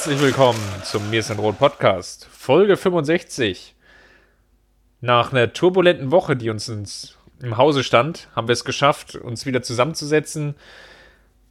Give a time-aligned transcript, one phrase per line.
[0.00, 3.74] Herzlich willkommen zum Mir ist ein Rot Podcast, Folge 65.
[5.02, 9.44] Nach einer turbulenten Woche, die uns ins, im Hause stand, haben wir es geschafft, uns
[9.44, 10.54] wieder zusammenzusetzen.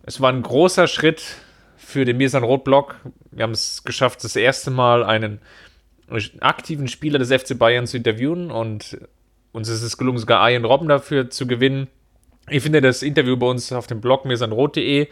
[0.02, 1.22] Es war ein großer Schritt
[1.78, 2.96] für den Mir ist ein Rot Blog.
[3.30, 5.42] Wir haben es geschafft, das erste Mal einen
[6.40, 8.98] aktiven Spieler des FC Bayern zu interviewen und
[9.52, 11.88] uns ist es gelungen, sogar Ian Robben dafür zu gewinnen.
[12.50, 15.08] Ich finde das Interview bei uns auf dem Blog mirsanrot.de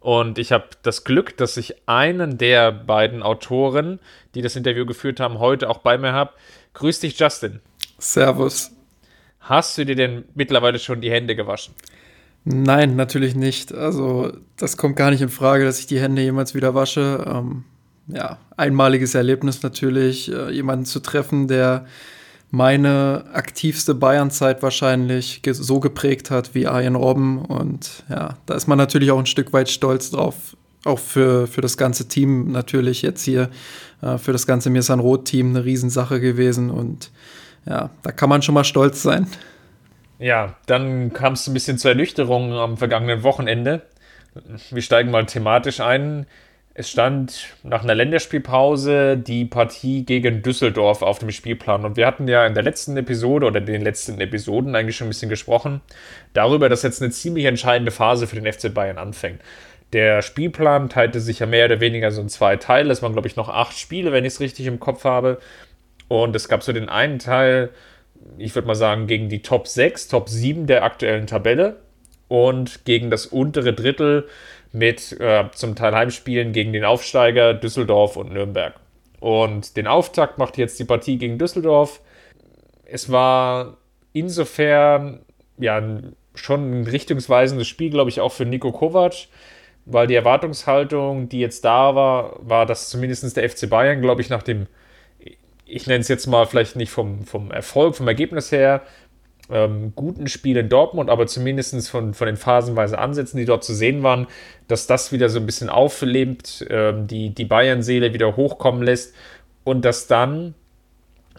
[0.00, 3.98] und ich habe das Glück, dass ich einen der beiden Autoren,
[4.34, 6.32] die das Interview geführt haben, heute auch bei mir habe.
[6.74, 7.60] Grüß dich, Justin.
[7.98, 8.72] Servus.
[9.40, 11.74] Hast du dir denn mittlerweile schon die Hände gewaschen?
[12.44, 13.74] Nein, natürlich nicht.
[13.74, 17.24] Also, das kommt gar nicht in Frage, dass ich die Hände jemals wieder wasche.
[17.26, 17.64] Ähm,
[18.08, 21.86] ja, einmaliges Erlebnis natürlich, äh, jemanden zu treffen, der
[22.50, 27.38] meine aktivste Bayern-Zeit wahrscheinlich so geprägt hat wie Arjen Robben.
[27.44, 30.56] Und ja, da ist man natürlich auch ein Stück weit stolz drauf.
[30.84, 33.50] Auch für, für das ganze Team natürlich jetzt hier,
[34.02, 36.70] äh, für das ganze Mirsan Roth-Team eine Riesensache gewesen.
[36.70, 37.10] Und
[37.66, 39.26] ja, da kann man schon mal stolz sein.
[40.18, 43.82] Ja, dann kam es ein bisschen zur Ernüchterung am vergangenen Wochenende.
[44.70, 46.26] Wir steigen mal thematisch ein.
[46.78, 51.86] Es stand nach einer Länderspielpause die Partie gegen Düsseldorf auf dem Spielplan.
[51.86, 55.08] Und wir hatten ja in der letzten Episode oder den letzten Episoden eigentlich schon ein
[55.08, 55.80] bisschen gesprochen
[56.34, 59.40] darüber, dass jetzt eine ziemlich entscheidende Phase für den FC Bayern anfängt.
[59.94, 62.92] Der Spielplan teilte sich ja mehr oder weniger so in zwei Teile.
[62.92, 65.38] Es waren, glaube ich, noch acht Spiele, wenn ich es richtig im Kopf habe.
[66.08, 67.70] Und es gab so den einen Teil,
[68.36, 71.76] ich würde mal sagen, gegen die Top 6, Top 7 der aktuellen Tabelle
[72.28, 74.28] und gegen das untere Drittel
[74.76, 78.74] mit äh, zum Teil Heimspielen gegen den Aufsteiger Düsseldorf und Nürnberg.
[79.20, 82.02] Und den Auftakt macht jetzt die Partie gegen Düsseldorf.
[82.84, 83.78] Es war
[84.12, 85.20] insofern
[85.56, 85.82] ja
[86.34, 89.28] schon ein richtungsweisendes Spiel, glaube ich, auch für Nico Kovac,
[89.86, 94.28] weil die Erwartungshaltung, die jetzt da war, war, dass zumindest der FC Bayern, glaube ich,
[94.28, 94.66] nach dem,
[95.64, 98.82] ich nenne es jetzt mal vielleicht nicht vom, vom Erfolg, vom Ergebnis her,
[99.50, 103.74] ähm, guten Spiel in Dortmund, aber zumindest von, von den phasenweise Ansätzen, die dort zu
[103.74, 104.26] sehen waren,
[104.68, 109.14] dass das wieder so ein bisschen auflebt, ähm, die, die Bayern-Seele wieder hochkommen lässt
[109.64, 110.54] und dass dann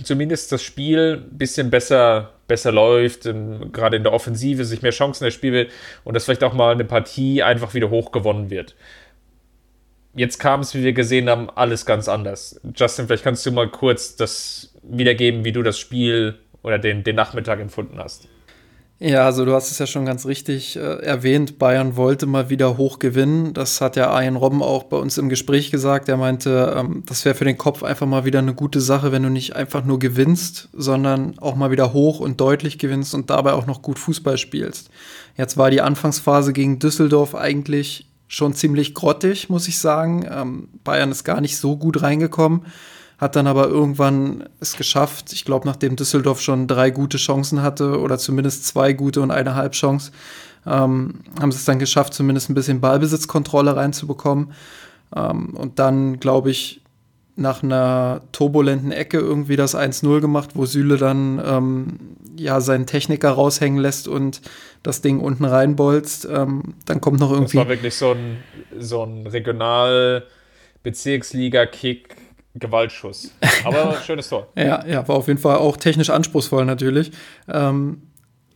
[0.03, 4.91] zumindest das Spiel ein bisschen besser, besser läuft, ähm, gerade in der Offensive sich mehr
[4.91, 5.72] Chancen erspielt wird
[6.03, 8.75] und dass vielleicht auch mal eine Partie einfach wieder hochgewonnen wird.
[10.16, 12.59] Jetzt kam es, wie wir gesehen haben, alles ganz anders.
[12.75, 17.16] Justin, vielleicht kannst du mal kurz das wiedergeben, wie du das Spiel oder den, den
[17.16, 18.28] Nachmittag empfunden hast.
[19.00, 22.78] Ja, also du hast es ja schon ganz richtig äh, erwähnt, Bayern wollte mal wieder
[22.78, 23.53] hoch gewinnen.
[23.53, 26.09] Das hat ja Ian Robben auch bei uns im Gespräch gesagt.
[26.09, 29.22] Er meinte, ähm, das wäre für den Kopf einfach mal wieder eine gute Sache, wenn
[29.22, 33.53] du nicht einfach nur gewinnst, sondern auch mal wieder hoch und deutlich gewinnst und dabei
[33.53, 34.90] auch noch gut Fußball spielst.
[35.38, 40.28] Jetzt war die Anfangsphase gegen Düsseldorf eigentlich schon ziemlich grottig, muss ich sagen.
[40.28, 42.66] Ähm, Bayern ist gar nicht so gut reingekommen
[43.17, 48.00] hat dann aber irgendwann es geschafft, ich glaube, nachdem Düsseldorf schon drei gute Chancen hatte
[48.00, 50.11] oder zumindest zwei gute und eine Halbchance,
[50.66, 54.53] ähm, haben sie es dann geschafft, zumindest ein bisschen Ballbesitzkontrolle reinzubekommen.
[55.16, 56.81] Ähm, und dann, glaube ich,
[57.35, 61.99] nach einer turbulenten Ecke irgendwie das 1-0 gemacht, wo Süle dann ähm,
[62.35, 64.41] ja seinen Techniker raushängen lässt und
[64.84, 66.28] das Ding unten reinbolzt.
[66.31, 67.57] Ähm, dann kommt noch irgendwie.
[67.57, 68.38] Das war wirklich so ein,
[68.79, 72.27] so ein Regional-Bezirksliga-Kick
[72.59, 73.31] Gewaltschuss.
[73.63, 74.47] Aber schönes Tor.
[74.56, 77.12] ja, ja, war auf jeden Fall auch technisch anspruchsvoll natürlich.
[77.47, 78.01] Ähm,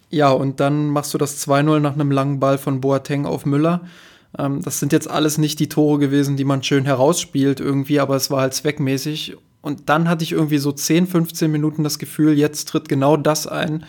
[0.10, 3.82] ja, und dann machst du das 2-0 nach einem langen Ball von Boateng auf Müller.
[4.38, 8.16] Ähm, das sind jetzt alles nicht die Tore gewesen, die man schön herausspielt irgendwie, aber
[8.16, 9.38] es war halt zweckmäßig.
[9.62, 13.48] Und dann hatte ich irgendwie so 10, 15 Minuten das Gefühl, jetzt tritt genau das
[13.48, 13.86] ein,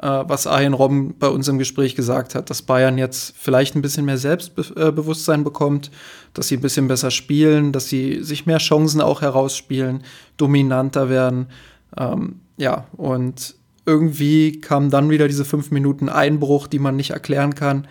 [0.00, 4.06] was Arjen Robben bei uns im Gespräch gesagt hat, dass Bayern jetzt vielleicht ein bisschen
[4.06, 5.90] mehr Selbstbewusstsein äh, bekommt,
[6.32, 10.02] dass sie ein bisschen besser spielen, dass sie sich mehr Chancen auch herausspielen,
[10.38, 11.48] dominanter werden.
[11.96, 13.54] Ähm, ja, und
[13.84, 17.86] irgendwie kam dann wieder diese fünf Minuten Einbruch, die man nicht erklären kann,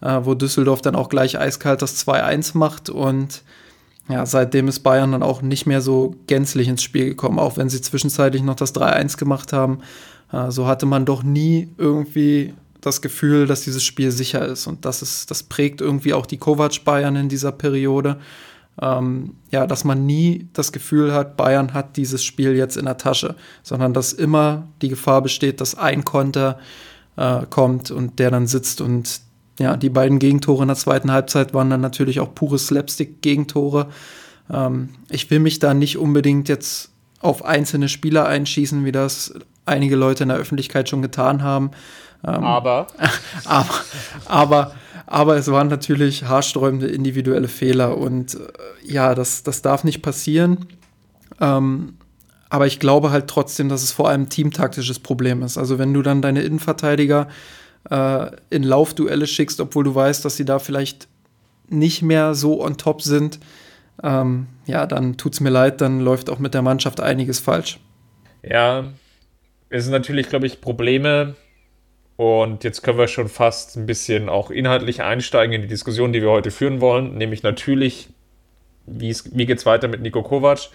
[0.00, 3.42] äh, wo Düsseldorf dann auch gleich eiskalt das 2-1 macht und
[4.08, 7.68] ja, seitdem ist Bayern dann auch nicht mehr so gänzlich ins Spiel gekommen, auch wenn
[7.68, 9.78] sie zwischenzeitlich noch das 3-1 gemacht haben.
[10.32, 14.66] Äh, so hatte man doch nie irgendwie das Gefühl, dass dieses Spiel sicher ist.
[14.66, 18.18] Und das ist, das prägt irgendwie auch die Kovac-Bayern in dieser Periode.
[18.80, 22.96] ähm, ja, dass man nie das Gefühl hat, Bayern hat dieses Spiel jetzt in der
[22.96, 26.58] Tasche, sondern dass immer die Gefahr besteht, dass ein Konter
[27.16, 29.20] äh, kommt und der dann sitzt und
[29.58, 33.88] ja, die beiden Gegentore in der zweiten Halbzeit waren dann natürlich auch pure Slapstick-Gegentore.
[34.50, 36.90] Ähm, ich will mich da nicht unbedingt jetzt
[37.20, 39.34] auf einzelne Spieler einschießen, wie das
[39.66, 41.70] einige Leute in der Öffentlichkeit schon getan haben.
[42.24, 42.86] Ähm, aber.
[43.44, 43.74] aber,
[44.26, 44.74] aber,
[45.06, 48.38] aber es waren natürlich haarsträubende individuelle Fehler und äh,
[48.84, 50.66] ja, das, das darf nicht passieren.
[51.40, 51.94] Ähm,
[52.50, 55.56] aber ich glaube halt trotzdem, dass es vor allem ein teamtaktisches Problem ist.
[55.56, 57.28] Also wenn du dann deine Innenverteidiger
[57.90, 61.08] äh, in Laufduelle schickst, obwohl du weißt, dass sie da vielleicht
[61.68, 63.38] nicht mehr so on top sind,
[64.02, 67.80] ähm, ja, dann tut es mir leid, dann läuft auch mit der Mannschaft einiges falsch.
[68.42, 68.84] Ja,
[69.72, 71.34] es sind natürlich, glaube ich, Probleme.
[72.16, 76.22] Und jetzt können wir schon fast ein bisschen auch inhaltlich einsteigen in die Diskussion, die
[76.22, 77.16] wir heute führen wollen.
[77.16, 78.10] Nämlich natürlich,
[78.86, 80.68] wie, wie geht es weiter mit Nico Kovac?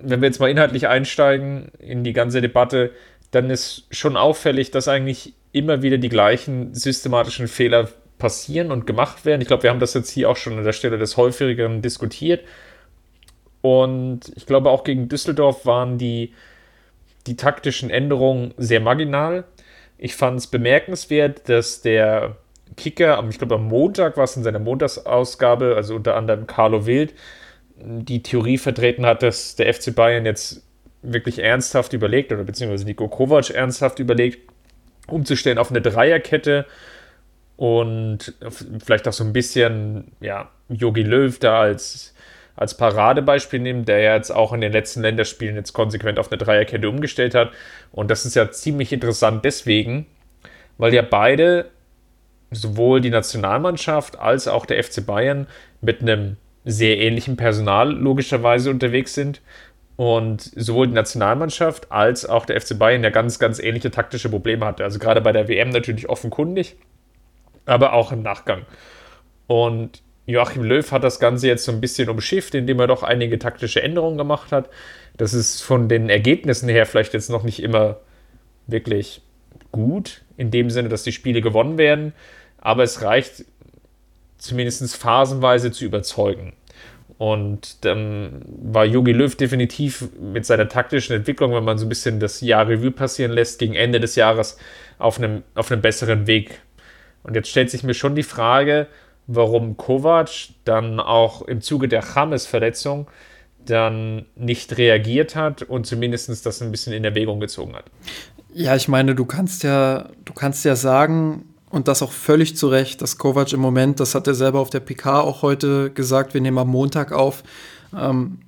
[0.00, 2.92] Wenn wir jetzt mal inhaltlich einsteigen in die ganze Debatte,
[3.32, 7.88] dann ist schon auffällig, dass eigentlich immer wieder die gleichen systematischen Fehler
[8.18, 9.40] passieren und gemacht werden.
[9.40, 12.44] Ich glaube, wir haben das jetzt hier auch schon an der Stelle des häufigeren diskutiert.
[13.60, 16.32] Und ich glaube, auch gegen Düsseldorf waren die,
[17.28, 19.44] die taktischen Änderungen sehr marginal.
[19.98, 22.36] Ich fand es bemerkenswert, dass der
[22.76, 27.14] Kicker, ich glaube am Montag war es in seiner Montagsausgabe, also unter anderem Carlo Wild,
[27.76, 30.62] die Theorie vertreten hat, dass der FC Bayern jetzt
[31.02, 34.40] wirklich ernsthaft überlegt, oder beziehungsweise Nico Kovac ernsthaft überlegt,
[35.06, 36.66] umzustellen auf eine Dreierkette
[37.56, 38.34] und
[38.84, 42.14] vielleicht auch so ein bisschen, ja, Yogi Löw da als,
[42.58, 46.38] als Paradebeispiel nimmt, der ja jetzt auch in den letzten Länderspielen jetzt konsequent auf eine
[46.38, 47.52] Dreierkette umgestellt hat.
[47.92, 50.06] Und das ist ja ziemlich interessant deswegen,
[50.76, 51.70] weil ja beide,
[52.50, 55.46] sowohl die Nationalmannschaft als auch der FC Bayern,
[55.80, 59.40] mit einem sehr ähnlichen Personal logischerweise unterwegs sind.
[59.96, 64.64] Und sowohl die Nationalmannschaft als auch der FC Bayern ja ganz, ganz ähnliche taktische Probleme
[64.64, 64.84] hatte.
[64.84, 66.76] Also gerade bei der WM natürlich offenkundig
[67.68, 68.62] aber auch im Nachgang.
[69.46, 73.38] Und Joachim Löw hat das Ganze jetzt so ein bisschen umschifft, indem er doch einige
[73.38, 74.68] taktische Änderungen gemacht hat.
[75.16, 77.96] Das ist von den Ergebnissen her vielleicht jetzt noch nicht immer
[78.66, 79.22] wirklich
[79.72, 82.12] gut, in dem Sinne, dass die Spiele gewonnen werden,
[82.58, 83.46] aber es reicht
[84.36, 86.52] zumindest phasenweise zu überzeugen.
[87.16, 92.20] Und dann war Jogi Löw definitiv mit seiner taktischen Entwicklung, wenn man so ein bisschen
[92.20, 94.58] das Jahr Revue passieren lässt, gegen Ende des Jahres
[94.98, 96.60] auf einem, auf einem besseren Weg
[97.22, 98.86] und jetzt stellt sich mir schon die Frage,
[99.28, 100.30] warum Kovac
[100.64, 103.06] dann auch im Zuge der Chames-Verletzung
[103.64, 107.84] dann nicht reagiert hat und zumindest das ein bisschen in Erwägung gezogen hat.
[108.54, 112.68] Ja, ich meine, du kannst ja, du kannst ja sagen, und das auch völlig zu
[112.68, 116.32] Recht, dass Kovac im Moment, das hat er selber auf der PK auch heute gesagt,
[116.32, 117.42] wir nehmen am Montag auf,
[117.94, 118.38] ähm,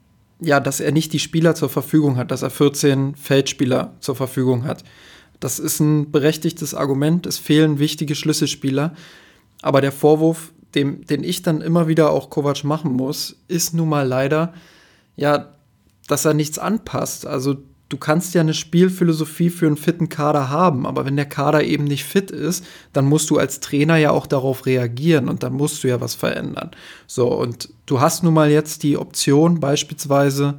[0.40, 4.64] ja, dass er nicht die Spieler zur Verfügung hat, dass er 14 Feldspieler zur Verfügung
[4.64, 4.84] hat.
[5.38, 7.26] Das ist ein berechtigtes Argument.
[7.26, 8.94] Es fehlen wichtige Schlüsselspieler.
[9.60, 13.88] Aber der Vorwurf, dem, den ich dann immer wieder auch Kovac machen muss, ist nun
[13.88, 14.54] mal leider,
[15.16, 15.48] ja,
[16.06, 17.26] dass er nichts anpasst.
[17.26, 17.58] Also
[17.88, 21.84] du kannst ja eine Spielphilosophie für einen fitten Kader haben, aber wenn der Kader eben
[21.84, 25.84] nicht fit ist, dann musst du als Trainer ja auch darauf reagieren und dann musst
[25.84, 26.70] du ja was verändern.
[27.06, 30.58] So, und du hast nun mal jetzt die Option, beispielsweise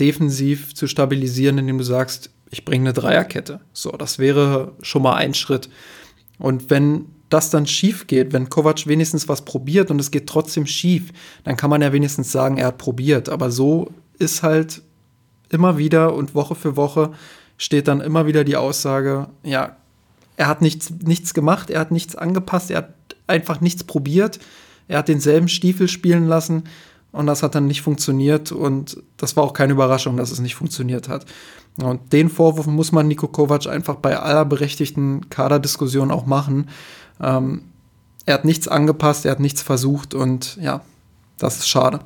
[0.00, 3.60] defensiv zu stabilisieren, indem du sagst, ich bringe eine Dreierkette.
[3.72, 5.68] So, das wäre schon mal ein Schritt.
[6.38, 10.66] Und wenn das dann schief geht, wenn Kovac wenigstens was probiert und es geht trotzdem
[10.66, 11.12] schief,
[11.44, 13.28] dann kann man ja wenigstens sagen, er hat probiert.
[13.28, 14.82] Aber so ist halt
[15.48, 17.12] immer wieder und Woche für Woche
[17.56, 19.76] steht dann immer wieder die Aussage, ja,
[20.36, 22.94] er hat nichts, nichts gemacht, er hat nichts angepasst, er hat
[23.26, 24.40] einfach nichts probiert,
[24.88, 26.64] er hat denselben Stiefel spielen lassen
[27.12, 30.54] und das hat dann nicht funktioniert und das war auch keine Überraschung, dass es nicht
[30.54, 31.26] funktioniert hat.
[31.82, 36.68] Und den Vorwurf muss man Nico Kovac einfach bei aller berechtigten Kaderdiskussion auch machen.
[37.22, 37.64] Ähm,
[38.26, 40.82] er hat nichts angepasst, er hat nichts versucht und ja,
[41.38, 42.00] das ist schade.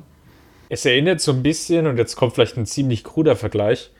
[0.69, 3.91] Es erinnert so ein bisschen, und jetzt kommt vielleicht ein ziemlich kruder Vergleich,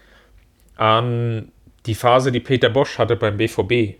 [0.76, 1.52] an
[1.86, 3.98] die Phase, die Peter Bosch hatte beim BVB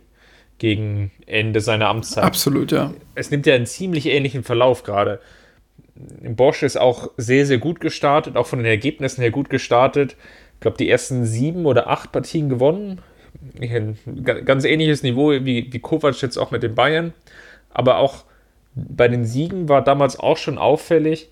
[0.58, 2.24] gegen Ende seiner Amtszeit.
[2.24, 2.94] Absolut, ja.
[3.14, 5.20] Es nimmt ja einen ziemlich ähnlichen Verlauf gerade.
[5.96, 10.18] Bosch ist auch sehr, sehr gut gestartet, auch von den Ergebnissen her gut gestartet
[10.56, 13.02] ich glaube, die ersten sieben oder acht Partien gewonnen.
[13.60, 17.14] Ein ganz ähnliches Niveau wie, wie Kovac jetzt auch mit den Bayern.
[17.70, 18.26] Aber auch
[18.76, 21.30] bei den Siegen war damals auch schon auffällig,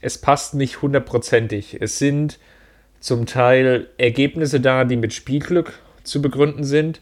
[0.00, 1.78] es passt nicht hundertprozentig.
[1.80, 2.38] Es sind
[3.00, 7.00] zum Teil Ergebnisse da, die mit Spielglück zu begründen sind.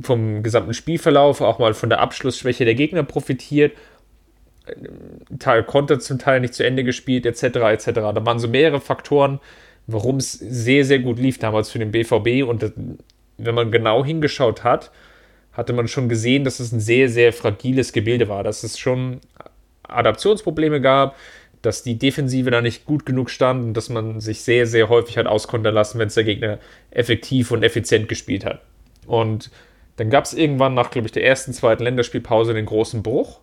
[0.00, 3.76] Vom gesamten Spielverlauf, auch mal von der Abschlussschwäche der Gegner profitiert.
[5.38, 7.42] Teil Konter zum Teil nicht zu Ende gespielt, etc.
[7.42, 7.86] etc.
[7.92, 9.40] Da waren so mehrere Faktoren,
[9.92, 12.48] warum es sehr, sehr gut lief damals für den BVB.
[12.48, 12.72] Und
[13.38, 14.90] wenn man genau hingeschaut hat,
[15.52, 19.20] hatte man schon gesehen, dass es ein sehr, sehr fragiles Gebilde war, dass es schon
[19.82, 21.16] Adaptionsprobleme gab,
[21.62, 25.18] dass die Defensive da nicht gut genug stand und dass man sich sehr, sehr häufig
[25.18, 26.58] hat auskontern lassen, wenn es der Gegner
[26.90, 28.62] effektiv und effizient gespielt hat.
[29.06, 29.50] Und
[29.96, 33.40] dann gab es irgendwann nach, glaube ich, der ersten, zweiten Länderspielpause den großen Bruch,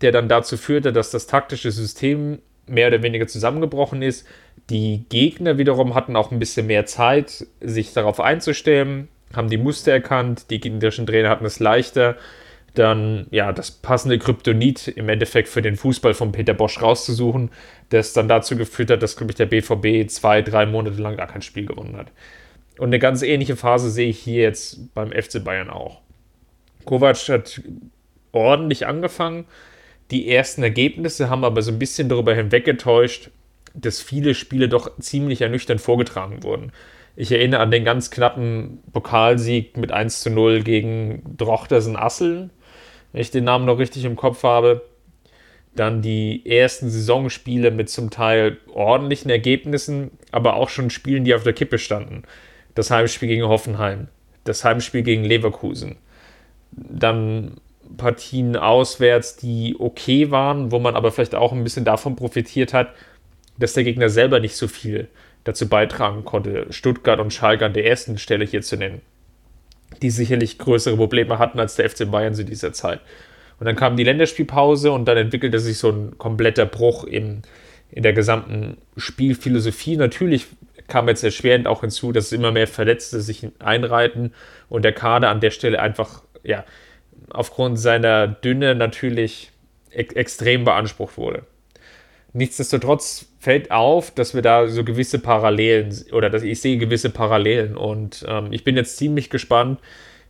[0.00, 4.26] der dann dazu führte, dass das taktische System mehr oder weniger zusammengebrochen ist.
[4.70, 9.92] Die Gegner wiederum hatten auch ein bisschen mehr Zeit, sich darauf einzustellen, haben die Muster
[9.92, 12.16] erkannt, die gegnerischen Trainer hatten es leichter,
[12.74, 17.50] dann ja das passende Kryptonit im Endeffekt für den Fußball von Peter Bosch rauszusuchen,
[17.90, 21.26] das dann dazu geführt hat, dass, glaube ich, der BVB zwei, drei Monate lang gar
[21.26, 22.06] kein Spiel gewonnen hat.
[22.78, 26.00] Und eine ganz ähnliche Phase sehe ich hier jetzt beim FC Bayern auch.
[26.84, 27.60] Kovac hat
[28.32, 29.44] ordentlich angefangen.
[30.12, 33.30] Die ersten Ergebnisse haben aber so ein bisschen darüber hinweggetäuscht,
[33.72, 36.70] dass viele Spiele doch ziemlich ernüchternd vorgetragen wurden.
[37.16, 42.50] Ich erinnere an den ganz knappen Pokalsieg mit 1 zu 0 gegen Drochtersen Asseln,
[43.12, 44.82] wenn ich den Namen noch richtig im Kopf habe.
[45.74, 51.42] Dann die ersten Saisonspiele mit zum Teil ordentlichen Ergebnissen, aber auch schon Spielen, die auf
[51.42, 52.24] der Kippe standen.
[52.74, 54.08] Das Heimspiel gegen Hoffenheim,
[54.44, 55.96] das Heimspiel gegen Leverkusen.
[56.72, 57.56] Dann
[57.96, 62.94] Partien auswärts, die okay waren, wo man aber vielleicht auch ein bisschen davon profitiert hat,
[63.58, 65.08] dass der Gegner selber nicht so viel
[65.44, 69.00] dazu beitragen konnte, Stuttgart und Schalke an der ersten Stelle hier zu nennen,
[70.00, 73.00] die sicherlich größere Probleme hatten als der FC Bayern zu dieser Zeit.
[73.58, 77.42] Und dann kam die Länderspielpause und dann entwickelte sich so ein kompletter Bruch in,
[77.90, 79.96] in der gesamten Spielphilosophie.
[79.96, 80.46] Natürlich
[80.88, 84.32] kam jetzt erschwerend auch hinzu, dass immer mehr Verletzte sich einreiten
[84.68, 86.64] und der Kader an der Stelle einfach, ja,
[87.30, 89.50] aufgrund seiner Dünne natürlich
[89.90, 91.44] ex extrem beansprucht wurde.
[92.34, 97.76] Nichtsdestotrotz fällt auf, dass wir da so gewisse Parallelen oder dass ich sehe gewisse Parallelen
[97.76, 99.80] und ähm, ich bin jetzt ziemlich gespannt,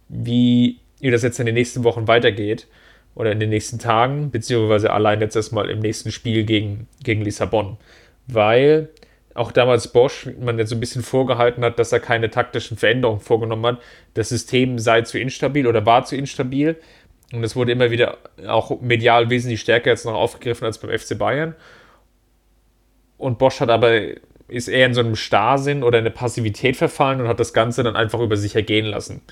[0.08, 2.66] wie, wie das jetzt in den nächsten Wochen weitergeht
[3.14, 7.76] oder in den nächsten Tagen, beziehungsweise allein jetzt erstmal im nächsten Spiel gegen, gegen Lissabon,
[8.26, 8.88] weil
[9.34, 13.20] auch damals Bosch man jetzt so ein bisschen vorgehalten hat, dass er keine taktischen Veränderungen
[13.20, 13.78] vorgenommen hat.
[14.14, 16.76] Das System sei zu instabil oder war zu instabil.
[17.32, 21.16] Und es wurde immer wieder auch medial wesentlich stärker jetzt noch aufgegriffen als beim FC
[21.16, 21.54] Bayern.
[23.16, 24.00] Und Bosch hat aber,
[24.48, 27.96] ist eher in so einem Starrsinn oder eine Passivität verfallen und hat das Ganze dann
[27.96, 29.22] einfach über sich ergehen lassen.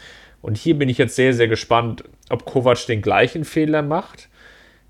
[0.40, 4.30] Und hier bin ich jetzt sehr, sehr gespannt, ob Kovac den gleichen Fehler macht.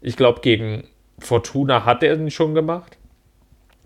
[0.00, 0.85] Ich glaube, gegen
[1.19, 2.97] Fortuna hat er ihn schon gemacht.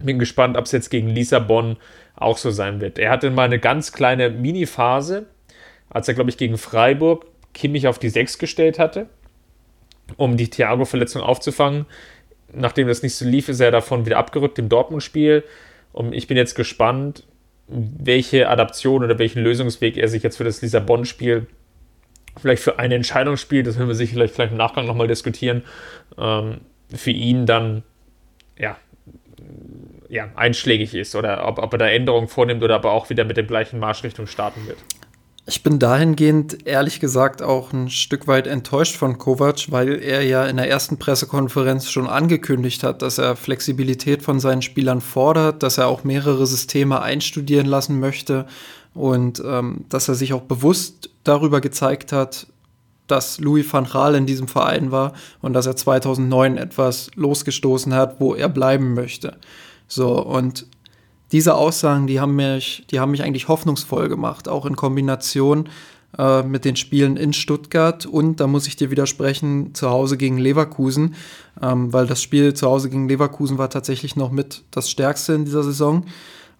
[0.04, 1.76] Bin gespannt, ob es jetzt gegen Lissabon
[2.16, 2.98] auch so sein wird.
[2.98, 5.26] Er hatte mal eine ganz kleine Mini-Phase,
[5.90, 9.08] als er, glaube ich, gegen Freiburg Kimmich auf die 6 gestellt hatte,
[10.16, 11.86] um die Thiago-Verletzung aufzufangen
[12.56, 15.44] nachdem das nicht so lief, ist er davon wieder abgerückt im Dortmund-Spiel.
[15.92, 17.24] Und ich bin jetzt gespannt,
[17.66, 21.46] welche Adaption oder welchen Lösungsweg er sich jetzt für das Lissabon-Spiel
[22.36, 25.62] vielleicht für ein Entscheidungsspiel, das werden wir sicherlich vielleicht im Nachgang nochmal diskutieren,
[26.18, 27.84] ähm, für ihn dann
[28.58, 28.76] ja,
[30.14, 33.24] ja, einschlägig ist oder ob, ob er da Änderungen vornimmt oder ob er auch wieder
[33.24, 34.78] mit der gleichen Marschrichtung starten wird.
[35.46, 40.46] Ich bin dahingehend ehrlich gesagt auch ein Stück weit enttäuscht von Kovac, weil er ja
[40.46, 45.76] in der ersten Pressekonferenz schon angekündigt hat, dass er Flexibilität von seinen Spielern fordert, dass
[45.76, 48.46] er auch mehrere Systeme einstudieren lassen möchte
[48.94, 52.46] und ähm, dass er sich auch bewusst darüber gezeigt hat,
[53.06, 58.18] dass Louis van Gaal in diesem Verein war und dass er 2009 etwas losgestoßen hat,
[58.18, 59.36] wo er bleiben möchte.
[59.94, 60.66] So, und
[61.30, 65.68] diese Aussagen, die haben mich, die haben mich eigentlich hoffnungsvoll gemacht, auch in Kombination
[66.18, 70.38] äh, mit den Spielen in Stuttgart und da muss ich dir widersprechen, zu Hause gegen
[70.38, 71.14] Leverkusen,
[71.62, 75.44] ähm, weil das Spiel zu Hause gegen Leverkusen war tatsächlich noch mit das stärkste in
[75.44, 76.06] dieser Saison,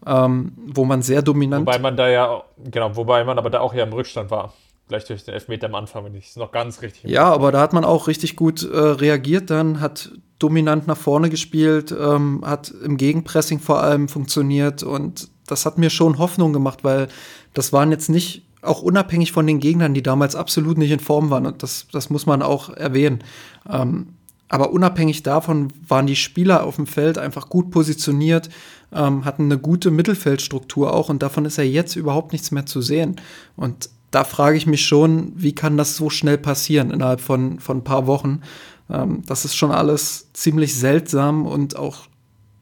[0.06, 1.66] ähm, wo man sehr dominant.
[1.66, 4.54] Wobei man da ja, genau, wobei man aber da auch ja im Rückstand war.
[4.86, 7.10] Gleich durch den Elfmeter am Anfang, wenn ich es noch ganz richtig.
[7.10, 10.10] Ja, aber da hat man auch richtig gut äh, reagiert dann, hat
[10.44, 15.88] dominant nach vorne gespielt, ähm, hat im Gegenpressing vor allem funktioniert und das hat mir
[15.88, 17.08] schon Hoffnung gemacht, weil
[17.54, 21.30] das waren jetzt nicht, auch unabhängig von den Gegnern, die damals absolut nicht in Form
[21.30, 23.24] waren und das, das muss man auch erwähnen.
[23.68, 24.08] Ähm,
[24.50, 28.50] aber unabhängig davon waren die Spieler auf dem Feld einfach gut positioniert,
[28.92, 32.82] ähm, hatten eine gute Mittelfeldstruktur auch und davon ist ja jetzt überhaupt nichts mehr zu
[32.82, 33.16] sehen.
[33.56, 37.78] Und da frage ich mich schon, wie kann das so schnell passieren innerhalb von, von
[37.78, 38.42] ein paar Wochen?
[38.90, 42.06] Ähm, das ist schon alles ziemlich seltsam und auch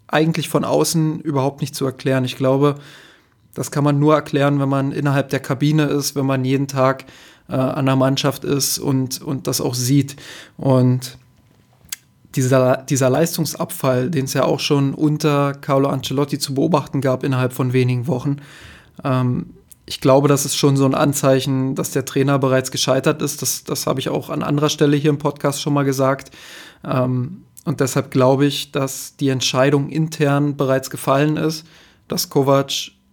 [0.09, 2.25] eigentlich von außen überhaupt nicht zu erklären.
[2.25, 2.77] Ich glaube,
[3.55, 7.05] das kann man nur erklären, wenn man innerhalb der Kabine ist, wenn man jeden Tag
[7.49, 10.17] äh, an der Mannschaft ist und, und das auch sieht.
[10.57, 11.19] Und
[12.35, 17.53] dieser, dieser Leistungsabfall, den es ja auch schon unter Carlo Ancelotti zu beobachten gab innerhalb
[17.53, 18.37] von wenigen Wochen,
[19.05, 19.51] ähm,
[19.93, 23.43] ich glaube, das ist schon so ein Anzeichen, dass der Trainer bereits gescheitert ist.
[23.43, 26.31] Das, das habe ich auch an anderer Stelle hier im Podcast schon mal gesagt.
[26.83, 31.67] Ähm, und deshalb glaube ich, dass die Entscheidung intern bereits gefallen ist,
[32.09, 32.73] dass Kovac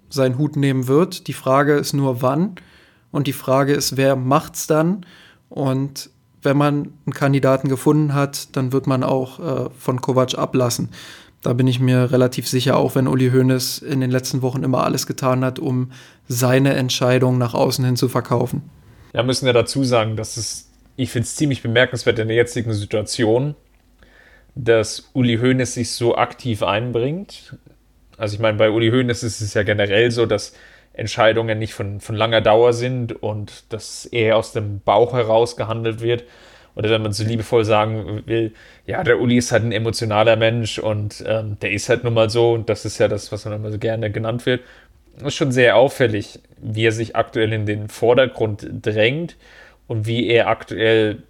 [0.09, 1.27] seinen Hut nehmen wird.
[1.27, 2.55] Die Frage ist nur, wann.
[3.12, 5.05] Und die Frage ist, wer macht's dann?
[5.50, 6.09] Und
[6.41, 10.91] wenn man einen Kandidaten gefunden hat, dann wird man auch äh, von Kovac ablassen.
[11.41, 14.84] Da bin ich mir relativ sicher, auch wenn Uli Hoeneß in den letzten Wochen immer
[14.84, 15.91] alles getan hat, um
[16.27, 18.69] seine Entscheidung nach außen hin zu verkaufen.
[19.13, 22.74] Ja, müssen wir dazu sagen, dass es, ich finde es ziemlich bemerkenswert in der jetzigen
[22.74, 23.55] Situation,
[24.55, 27.55] dass Uli Hoeneß sich so aktiv einbringt.
[28.17, 30.53] Also ich meine, bei Uli Hoeneß ist es ja generell so, dass
[30.93, 36.01] Entscheidungen nicht von, von langer Dauer sind und dass eher aus dem Bauch heraus gehandelt
[36.01, 36.25] wird.
[36.75, 38.53] Oder wenn man so liebevoll sagen will,
[38.85, 42.29] ja, der Uli ist halt ein emotionaler Mensch und ähm, der ist halt nun mal
[42.29, 44.61] so und das ist ja das, was man immer so gerne genannt wird.
[45.23, 49.35] Ist schon sehr auffällig, wie er sich aktuell in den Vordergrund drängt
[49.88, 51.23] und wie er aktuell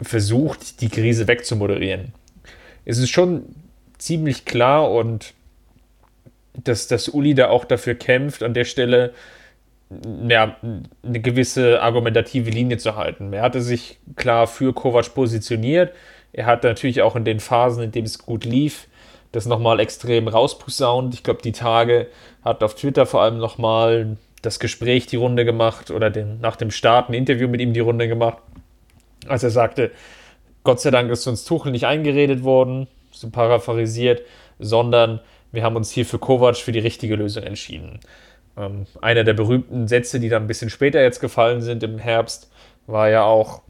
[0.00, 2.12] versucht, die Krise wegzumoderieren.
[2.84, 3.44] Es ist schon
[3.98, 5.34] ziemlich klar und
[6.64, 9.12] dass, dass Uli da auch dafür kämpft, an der Stelle
[10.28, 10.56] ja,
[11.04, 13.32] eine gewisse argumentative Linie zu halten.
[13.32, 15.92] Er hatte sich klar für Kovac positioniert.
[16.32, 18.88] Er hat natürlich auch in den Phasen, in denen es gut lief,
[19.32, 21.14] das nochmal extrem rausposaunt.
[21.14, 22.08] Ich glaube, die Tage
[22.44, 26.70] hat auf Twitter vor allem nochmal das Gespräch die Runde gemacht oder den, nach dem
[26.70, 28.38] Start ein Interview mit ihm die Runde gemacht,
[29.26, 29.92] als er sagte,
[30.62, 34.22] Gott sei Dank ist uns Tuchel nicht eingeredet worden, so paraphrasiert,
[34.58, 35.20] sondern
[35.52, 38.00] wir haben uns hier für Kovac für die richtige Lösung entschieden.
[38.56, 42.50] Ähm, einer der berühmten Sätze, die dann ein bisschen später jetzt gefallen sind im Herbst,
[42.86, 43.62] war ja auch,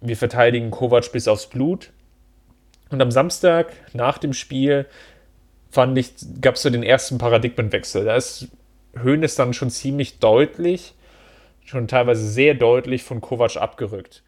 [0.00, 1.90] wir verteidigen Kovac bis aufs Blut.
[2.90, 4.86] Und am Samstag nach dem Spiel
[5.70, 8.04] fand ich, gab es so den ersten Paradigmenwechsel.
[8.04, 8.48] Da ist
[9.02, 10.94] Hoeneß dann schon ziemlich deutlich,
[11.64, 14.22] schon teilweise sehr deutlich von Kovac abgerückt.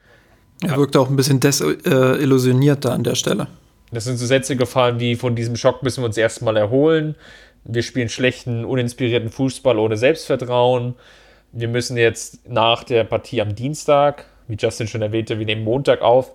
[0.62, 3.48] Er wirkte auch ein bisschen desillusioniert da an der Stelle.
[3.90, 7.16] Das sind so Sätze gefallen wie, von diesem Schock müssen wir uns erstmal erholen.
[7.64, 10.94] Wir spielen schlechten, uninspirierten Fußball ohne Selbstvertrauen.
[11.52, 16.02] Wir müssen jetzt nach der Partie am Dienstag, wie Justin schon erwähnte, wir nehmen Montag
[16.02, 16.32] auf,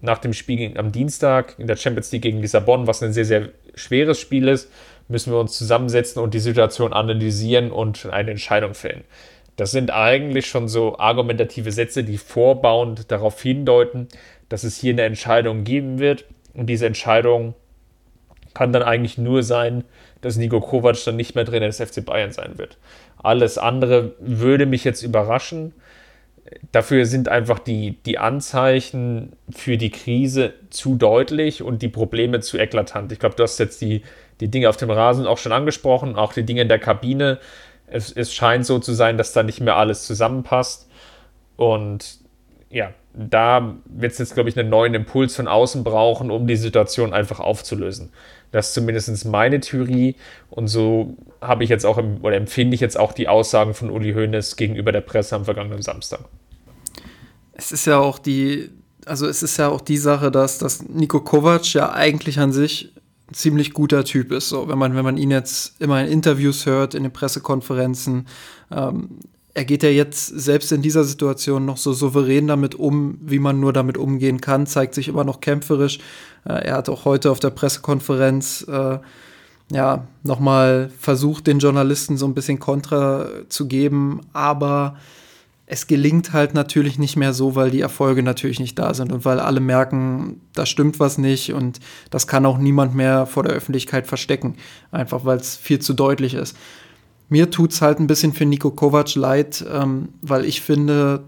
[0.00, 3.48] nach dem Spiel am Dienstag in der Champions League gegen Lissabon, was ein sehr, sehr
[3.74, 4.70] schweres Spiel ist,
[5.08, 9.04] müssen wir uns zusammensetzen und die Situation analysieren und eine Entscheidung fällen.
[9.56, 14.08] Das sind eigentlich schon so argumentative Sätze, die vorbauend darauf hindeuten,
[14.48, 16.24] dass es hier eine Entscheidung geben wird.
[16.54, 17.54] Und diese Entscheidung
[18.52, 19.84] kann dann eigentlich nur sein,
[20.24, 22.78] dass Nico Kovac dann nicht mehr Trainer des FC Bayern sein wird.
[23.22, 25.72] Alles andere würde mich jetzt überraschen.
[26.72, 32.58] Dafür sind einfach die, die Anzeichen für die Krise zu deutlich und die Probleme zu
[32.58, 33.12] eklatant.
[33.12, 34.02] Ich glaube, du hast jetzt die,
[34.40, 37.38] die Dinge auf dem Rasen auch schon angesprochen, auch die Dinge in der Kabine.
[37.86, 40.88] Es, es scheint so zu sein, dass da nicht mehr alles zusammenpasst.
[41.56, 42.18] Und
[42.70, 46.56] ja, da wird es jetzt, glaube ich, einen neuen Impuls von außen brauchen, um die
[46.56, 48.10] Situation einfach aufzulösen.
[48.54, 50.14] Das ist zumindest meine Theorie.
[50.48, 54.12] Und so habe ich jetzt auch oder empfinde ich jetzt auch die Aussagen von Uli
[54.12, 56.20] Hoeneß gegenüber der Presse am vergangenen Samstag.
[57.52, 58.70] Es ist ja auch die,
[59.06, 62.92] also es ist ja auch die Sache, dass, dass Nico Kovac ja eigentlich an sich
[63.28, 64.50] ein ziemlich guter Typ ist.
[64.50, 68.28] So, wenn man, wenn man ihn jetzt immer in Interviews hört, in den Pressekonferenzen,
[68.70, 69.18] ähm,
[69.54, 73.60] er geht ja jetzt selbst in dieser Situation noch so souverän damit um, wie man
[73.60, 75.98] nur damit umgehen kann, zeigt sich immer noch kämpferisch.
[76.44, 78.98] Äh, er hat auch heute auf der Pressekonferenz äh,
[79.70, 84.96] ja nochmal versucht, den Journalisten so ein bisschen Kontra zu geben, aber
[85.66, 89.24] es gelingt halt natürlich nicht mehr so, weil die Erfolge natürlich nicht da sind und
[89.24, 93.54] weil alle merken, da stimmt was nicht und das kann auch niemand mehr vor der
[93.54, 94.56] Öffentlichkeit verstecken,
[94.90, 96.56] einfach weil es viel zu deutlich ist.
[97.28, 101.24] Mir tut es halt ein bisschen für Nico Kovac leid, ähm, weil ich finde,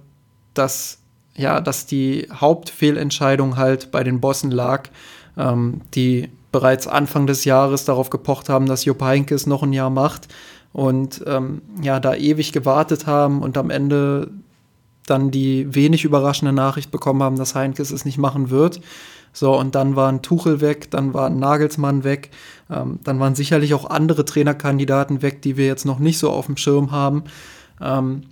[0.55, 0.99] dass,
[1.35, 4.89] ja, dass die Hauptfehlentscheidung halt bei den Bossen lag,
[5.37, 9.91] ähm, die bereits Anfang des Jahres darauf gepocht haben, dass Jupp Heynckes noch ein Jahr
[9.91, 10.29] macht
[10.73, 14.31] und ähm, ja, da ewig gewartet haben und am Ende
[15.07, 18.81] dann die wenig überraschende Nachricht bekommen haben, dass Heinkes es nicht machen wird.
[19.33, 22.31] So, und dann war ein Tuchel weg, dann war ein Nagelsmann weg,
[22.71, 26.47] ähm, dann waren sicherlich auch andere Trainerkandidaten weg, die wir jetzt noch nicht so auf
[26.47, 27.25] dem Schirm haben.
[27.81, 28.23] Ähm,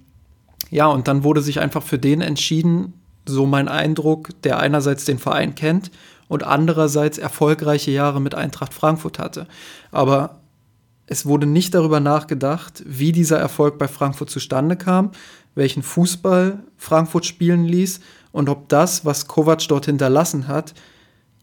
[0.71, 2.95] ja, und dann wurde sich einfach für den entschieden,
[3.27, 5.91] so mein Eindruck, der einerseits den Verein kennt
[6.29, 9.47] und andererseits erfolgreiche Jahre mit Eintracht Frankfurt hatte.
[9.93, 10.41] Aber
[11.07, 15.11] es wurde nicht darüber nachgedacht, wie dieser Erfolg bei Frankfurt zustande kam,
[15.55, 18.01] welchen Fußball Frankfurt spielen ließ
[18.33, 20.75] und ob das, was Kovac dort hinterlassen hat,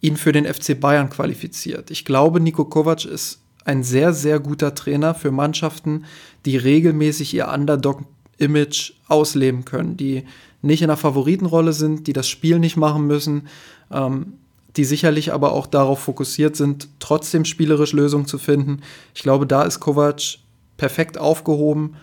[0.02, 1.92] ihn für den FC Bayern qualifiziert.
[1.92, 6.06] Ich glaube, Nico Kovac ist ein sehr, sehr guter Trainer für Mannschaften,
[6.46, 10.24] die regelmäßig ihr Underdog-Image ausleben können, die
[10.64, 13.48] nicht in der Favoritenrolle sind, die das Spiel nicht machen müssen,
[13.92, 14.34] ähm,
[14.78, 18.82] die sicherlich aber auch darauf fokussiert sind, trotzdem spielerisch Lösungen zu finden.
[19.14, 20.38] Ich glaube, da ist Kovac
[20.78, 21.96] perfekt aufgehoben.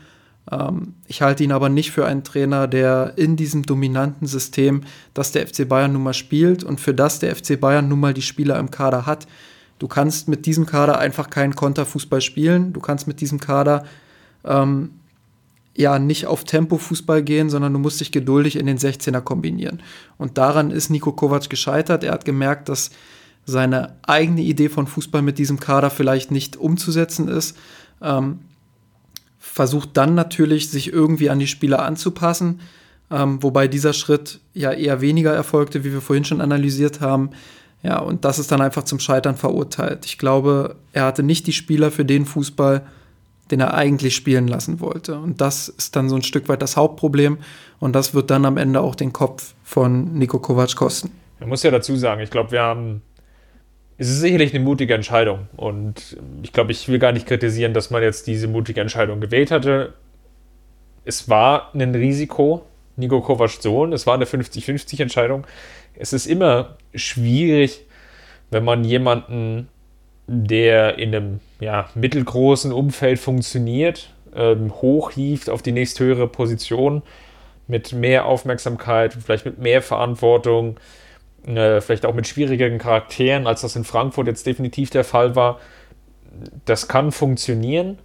[0.51, 4.83] Ähm, ich halte ihn aber nicht für einen Trainer, der in diesem dominanten System,
[5.15, 8.15] das der FC Bayern nun mal spielt und für das der FC Bayern nun mal
[8.15, 9.27] die Spieler im Kader hat.
[9.79, 12.73] Du kannst mit diesem Kader einfach keinen Konterfußball spielen.
[12.73, 13.85] Du kannst mit diesem Kader
[14.45, 14.91] ähm,
[15.77, 19.81] ja nicht auf Tempo-Fußball gehen, sondern du musst dich geduldig in den 16er kombinieren.
[20.17, 22.03] Und daran ist Nico Kovac gescheitert.
[22.03, 22.91] Er hat gemerkt, dass
[23.45, 27.57] seine eigene Idee von Fußball mit diesem Kader vielleicht nicht umzusetzen ist.
[28.03, 28.41] Ähm,
[29.53, 32.61] versucht dann natürlich, sich irgendwie an die Spieler anzupassen,
[33.11, 37.31] ähm, wobei dieser Schritt ja eher weniger erfolgte, wie wir vorhin schon analysiert haben.
[37.83, 40.05] Ja, und das ist dann einfach zum Scheitern verurteilt.
[40.05, 42.85] Ich glaube, er hatte nicht die Spieler für den Fußball,
[43.51, 45.19] den er eigentlich spielen lassen wollte.
[45.19, 47.39] Und das ist dann so ein Stück weit das Hauptproblem.
[47.79, 51.11] Und das wird dann am Ende auch den Kopf von Nico Kovac kosten.
[51.41, 53.03] Man muss ja dazu sagen, ich glaube, wir haben.
[53.99, 55.49] Es ist sicherlich eine mutige Entscheidung.
[55.57, 59.51] Und ich glaube, ich will gar nicht kritisieren, dass man jetzt diese mutige Entscheidung gewählt
[59.51, 59.93] hatte.
[61.05, 62.65] Es war ein Risiko,
[62.97, 63.93] Nico Kovacs Sohn.
[63.93, 65.47] Es war eine 50-50-Entscheidung.
[65.97, 67.85] Es ist immer schwierig,
[68.51, 69.69] wenn man jemanden
[70.29, 77.03] der in einem ja, mittelgroßen Umfeld funktioniert, ähm, hochhieft auf die nächsthöhere Position
[77.67, 80.77] mit mehr Aufmerksamkeit, vielleicht mit mehr Verantwortung,
[81.47, 85.59] äh, vielleicht auch mit schwierigeren Charakteren, als das in Frankfurt jetzt definitiv der Fall war.
[86.65, 87.99] Das kann funktionieren,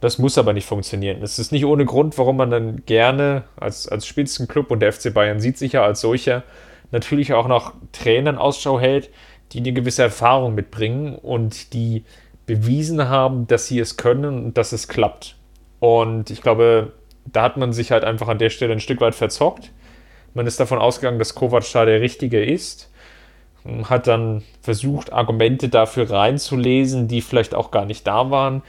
[0.00, 1.22] das muss aber nicht funktionieren.
[1.22, 5.14] Es ist nicht ohne Grund, warum man dann gerne als, als Spitzenclub und der FC
[5.14, 6.42] Bayern sieht sich ja als solcher
[6.90, 9.10] natürlich auch nach Trainern Ausschau hält,
[9.52, 12.04] die eine gewisse Erfahrung mitbringen und die
[12.46, 15.36] bewiesen haben, dass sie es können und dass es klappt.
[15.80, 16.92] Und ich glaube,
[17.24, 19.70] da hat man sich halt einfach an der Stelle ein Stück weit verzockt.
[20.34, 22.90] Man ist davon ausgegangen, dass Kovac da der Richtige ist.
[23.84, 28.62] Hat dann versucht, Argumente dafür reinzulesen, die vielleicht auch gar nicht da waren.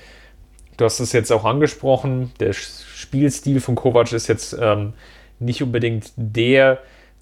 [0.78, 2.32] Du hast es jetzt auch angesprochen.
[2.39, 4.93] Der Spielstil von Kovac ist jetzt ähm,
[5.39, 6.80] nicht unbedingt der,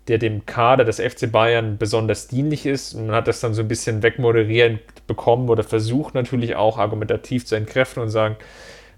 [0.08, 2.96] der dem Kader des FC Bayern besonders dienlich ist.
[2.96, 7.56] Man hat das dann so ein bisschen wegmoderieren bekommen oder versucht natürlich auch argumentativ zu
[7.56, 8.36] entkräften und sagen,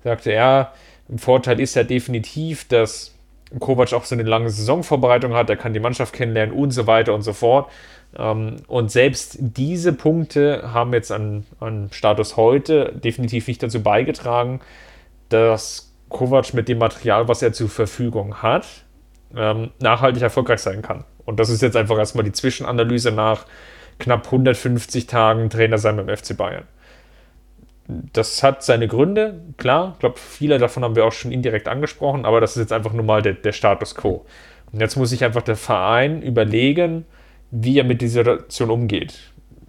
[0.03, 0.73] sagte er,
[1.09, 3.12] ein Vorteil ist ja definitiv, dass
[3.59, 7.13] Kovac auch so eine lange Saisonvorbereitung hat, er kann die Mannschaft kennenlernen und so weiter
[7.13, 7.69] und so fort.
[8.17, 14.61] Ähm, und selbst diese Punkte haben jetzt an, an Status heute definitiv nicht dazu beigetragen,
[15.29, 18.65] dass Kovac mit dem Material, was er zur Verfügung hat,
[19.35, 21.05] ähm, nachhaltig erfolgreich sein kann.
[21.25, 23.45] Und das ist jetzt einfach erstmal die Zwischenanalyse nach
[23.99, 26.65] knapp 150 Tagen Trainer sein beim FC Bayern.
[27.87, 29.91] Das hat seine Gründe, klar.
[29.93, 32.93] Ich glaube, viele davon haben wir auch schon indirekt angesprochen, aber das ist jetzt einfach
[32.93, 34.25] nur mal der, der Status quo.
[34.71, 37.05] Und jetzt muss sich einfach der Verein überlegen,
[37.51, 39.13] wie er mit dieser Situation umgeht.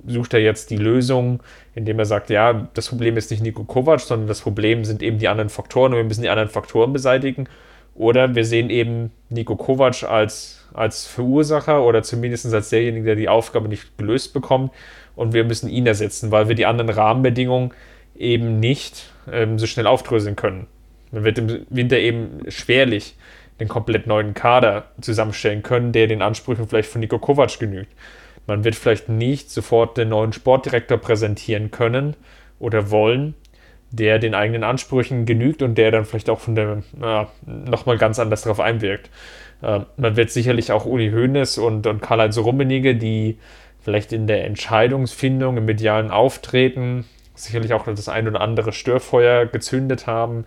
[0.07, 1.43] Sucht er jetzt die Lösung,
[1.75, 5.19] indem er sagt, ja, das Problem ist nicht Nico Kovac, sondern das Problem sind eben
[5.19, 7.49] die anderen Faktoren und wir müssen die anderen Faktoren beseitigen.
[7.95, 13.29] Oder wir sehen eben Nico Kovac als, als Verursacher oder zumindest als derjenige, der die
[13.29, 14.73] Aufgabe nicht gelöst bekommt.
[15.17, 17.73] Und wir müssen ihn ersetzen, weil wir die anderen Rahmenbedingungen
[18.17, 20.67] eben nicht ähm, so schnell aufdröseln können.
[21.11, 23.15] Man wird im Winter eben schwerlich
[23.61, 27.93] den komplett neuen Kader zusammenstellen können, der den Ansprüchen vielleicht von Nico Kovac genügt.
[28.47, 32.15] Man wird vielleicht nicht sofort den neuen Sportdirektor präsentieren können
[32.59, 33.35] oder wollen,
[33.91, 38.19] der den eigenen Ansprüchen genügt und der dann vielleicht auch von der äh, nochmal ganz
[38.19, 39.09] anders darauf einwirkt.
[39.63, 43.39] Äh, man wird sicherlich auch Uli Hoeneß und, und Karl-Heinz Rummenigge, die
[43.81, 50.07] vielleicht in der Entscheidungsfindung, im medialen Auftreten sicherlich auch das ein oder andere Störfeuer gezündet
[50.07, 50.45] haben,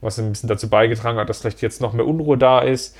[0.00, 2.96] was ein bisschen dazu beigetragen hat, dass vielleicht jetzt noch mehr Unruhe da ist.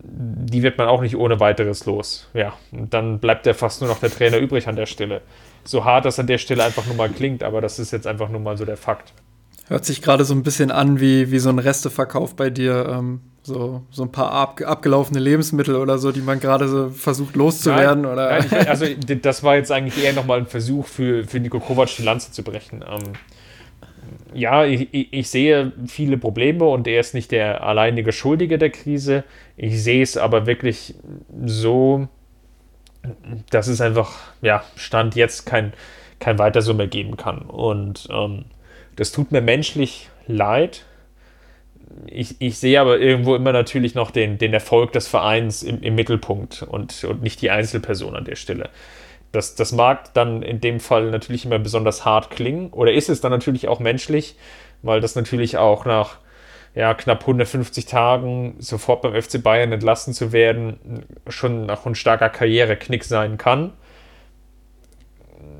[0.00, 2.28] Die wird man auch nicht ohne weiteres los.
[2.32, 5.22] Ja, und dann bleibt ja fast nur noch der Trainer übrig an der Stelle.
[5.64, 8.28] So hart das an der Stelle einfach nur mal klingt, aber das ist jetzt einfach
[8.28, 9.12] nur mal so der Fakt.
[9.66, 12.88] Hört sich gerade so ein bisschen an wie, wie so ein Resteverkauf bei dir.
[12.88, 17.34] Ähm, so, so ein paar ab, abgelaufene Lebensmittel oder so, die man gerade so versucht
[17.34, 18.02] loszuwerden.
[18.02, 18.38] Nein, oder?
[18.38, 18.86] Nein, ich, also
[19.22, 22.44] das war jetzt eigentlich eher nochmal ein Versuch für, für Nico Kovac die Lanze zu
[22.44, 22.84] brechen.
[22.88, 23.14] Ähm,
[24.34, 29.24] ja, ich, ich, sehe viele Probleme und er ist nicht der alleinige Schuldige der Krise.
[29.56, 30.94] Ich sehe es aber wirklich
[31.44, 32.08] so,
[33.50, 35.72] dass es einfach, ja, Stand jetzt kein,
[36.20, 37.40] kein weiter so mehr geben kann.
[37.42, 38.44] Und ähm,
[38.96, 40.84] das tut mir menschlich leid.
[42.06, 45.94] Ich, ich sehe aber irgendwo immer natürlich noch den, den Erfolg des Vereins im, im
[45.94, 48.70] Mittelpunkt und, und nicht die Einzelperson an der Stelle.
[49.32, 53.20] Das, das mag dann in dem Fall natürlich immer besonders hart klingen oder ist es
[53.20, 54.36] dann natürlich auch menschlich,
[54.82, 56.18] weil das natürlich auch nach
[56.74, 62.30] ja, knapp 150 Tagen sofort beim FC Bayern entlassen zu werden, schon nach ein starker
[62.30, 63.72] Karriereknick sein kann.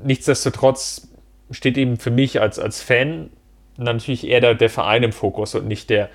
[0.03, 1.09] Nichtsdestotrotz
[1.51, 3.31] steht eben für mich als, als Fan
[3.79, 6.09] natürlich eher der, der Verein im Fokus und nicht der,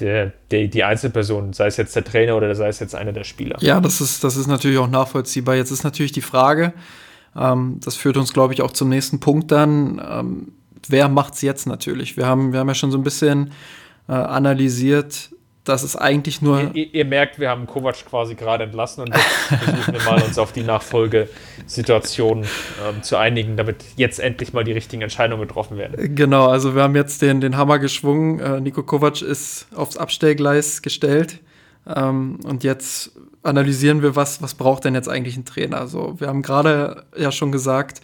[0.00, 3.24] der, der, die Einzelperson, sei es jetzt der Trainer oder sei es jetzt einer der
[3.24, 3.56] Spieler.
[3.60, 5.54] Ja, das ist, das ist natürlich auch nachvollziehbar.
[5.54, 6.72] Jetzt ist natürlich die Frage,
[7.36, 10.02] ähm, das führt uns, glaube ich, auch zum nächsten Punkt dann.
[10.06, 10.52] Ähm,
[10.88, 12.16] wer macht es jetzt natürlich?
[12.16, 13.52] Wir haben, wir haben ja schon so ein bisschen
[14.08, 15.30] äh, analysiert,
[15.68, 16.70] dass es eigentlich nur.
[16.74, 19.24] Ihr, ihr, merkt, wir haben Kovac quasi gerade entlassen und jetzt
[19.64, 24.72] versuchen wir mal uns auf die Nachfolgesituation ähm, zu einigen, damit jetzt endlich mal die
[24.72, 26.14] richtigen Entscheidungen getroffen werden.
[26.14, 28.40] Genau, also wir haben jetzt den, den Hammer geschwungen.
[28.40, 31.40] Äh, Nico Kovac ist aufs Abstellgleis gestellt.
[31.86, 35.78] Ähm, und jetzt analysieren wir, was, was braucht denn jetzt eigentlich ein Trainer?
[35.78, 38.00] Also wir haben gerade ja schon gesagt,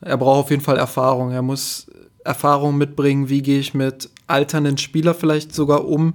[0.00, 1.32] er braucht auf jeden Fall Erfahrung.
[1.32, 1.86] Er muss
[2.24, 6.14] Erfahrung mitbringen, wie gehe ich mit alternden Spielern vielleicht sogar um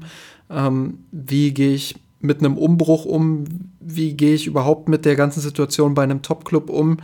[0.52, 3.46] ähm, wie gehe ich mit einem Umbruch um,
[3.80, 6.98] wie gehe ich überhaupt mit der ganzen Situation bei einem Top-Club um.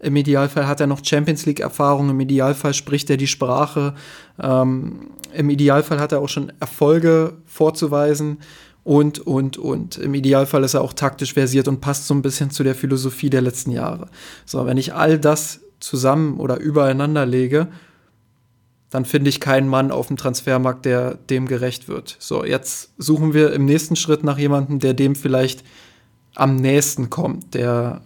[0.00, 3.94] Im Idealfall hat er noch Champions League-Erfahrung, im Idealfall spricht er die Sprache,
[4.42, 8.38] ähm, im Idealfall hat er auch schon Erfolge vorzuweisen
[8.84, 9.96] und, und, und.
[9.96, 13.30] Im Idealfall ist er auch taktisch versiert und passt so ein bisschen zu der Philosophie
[13.30, 14.08] der letzten Jahre.
[14.44, 17.68] So, wenn ich all das zusammen oder übereinander lege
[18.94, 22.14] dann finde ich keinen Mann auf dem Transfermarkt, der dem gerecht wird.
[22.20, 25.64] So, jetzt suchen wir im nächsten Schritt nach jemandem, der dem vielleicht
[26.36, 28.02] am nächsten kommt, der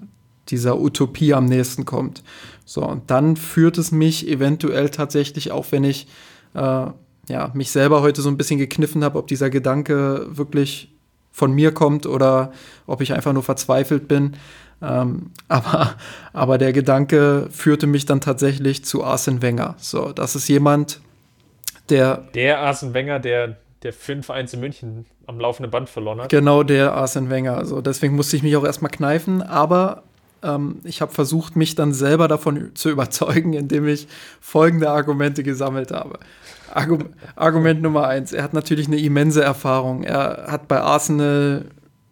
[0.48, 2.22] dieser Utopie am nächsten kommt.
[2.64, 6.06] So, und dann führt es mich eventuell tatsächlich, auch wenn ich
[6.54, 6.86] äh,
[7.28, 10.90] ja, mich selber heute so ein bisschen gekniffen habe, ob dieser Gedanke wirklich
[11.32, 12.50] von mir kommt oder
[12.86, 14.36] ob ich einfach nur verzweifelt bin,
[14.82, 15.94] ähm, aber,
[16.32, 19.74] aber der Gedanke führte mich dann tatsächlich zu Arsene Wenger.
[19.78, 21.00] So, das ist jemand,
[21.88, 22.28] der.
[22.34, 26.30] Der Arsene Wenger, der, der 5-1 in München am laufenden Band verloren hat.
[26.30, 27.56] Genau, der Arsene Wenger.
[27.56, 30.02] Also deswegen musste ich mich auch erstmal kneifen, aber
[30.42, 34.08] ähm, ich habe versucht, mich dann selber davon zu überzeugen, indem ich
[34.40, 36.18] folgende Argumente gesammelt habe.
[36.72, 36.98] Argu
[37.34, 40.02] Argument Nummer eins, er hat natürlich eine immense Erfahrung.
[40.02, 41.66] Er hat bei Arsenal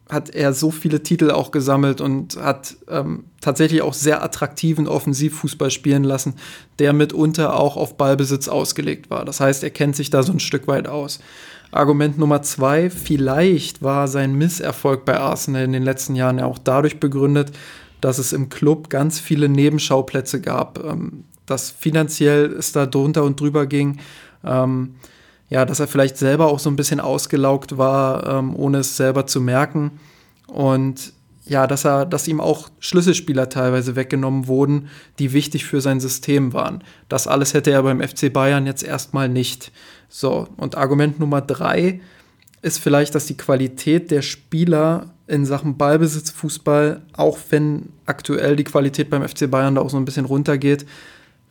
[0.08, 5.70] hat er so viele Titel auch gesammelt und hat ähm, tatsächlich auch sehr attraktiven Offensivfußball
[5.70, 6.34] spielen lassen,
[6.78, 9.24] der mitunter auch auf Ballbesitz ausgelegt war.
[9.24, 11.18] Das heißt, er kennt sich da so ein Stück weit aus.
[11.72, 16.58] Argument Nummer zwei, vielleicht war sein Misserfolg bei Arsenal in den letzten Jahren ja auch
[16.58, 17.50] dadurch begründet,
[18.00, 23.40] dass es im Club ganz viele Nebenschauplätze gab, ähm, dass finanziell es da drunter und
[23.40, 23.98] drüber ging.
[24.44, 24.94] Ähm,
[25.48, 29.26] ja, dass er vielleicht selber auch so ein bisschen ausgelaugt war, ähm, ohne es selber
[29.26, 29.92] zu merken.
[30.46, 31.12] Und
[31.44, 34.88] ja, dass er, dass ihm auch Schlüsselspieler teilweise weggenommen wurden,
[35.20, 36.82] die wichtig für sein System waren.
[37.08, 39.70] Das alles hätte er beim FC Bayern jetzt erstmal nicht.
[40.08, 42.00] So, und Argument Nummer drei
[42.62, 49.08] ist vielleicht, dass die Qualität der Spieler in Sachen Ballbesitzfußball, auch wenn aktuell die Qualität
[49.10, 50.84] beim FC Bayern da auch so ein bisschen runtergeht,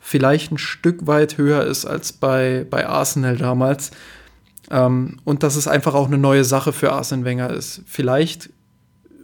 [0.06, 3.90] vielleicht ein Stück weit höher ist als bei, bei Arsenal damals.
[4.70, 7.82] Ähm, und dass es einfach auch eine neue Sache für Arsene Wenger ist.
[7.86, 8.50] Vielleicht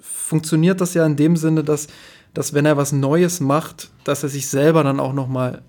[0.01, 1.87] funktioniert das ja in dem Sinne, dass,
[2.35, 5.63] dass wenn er was Neues macht, dass er sich selber dann auch noch mal,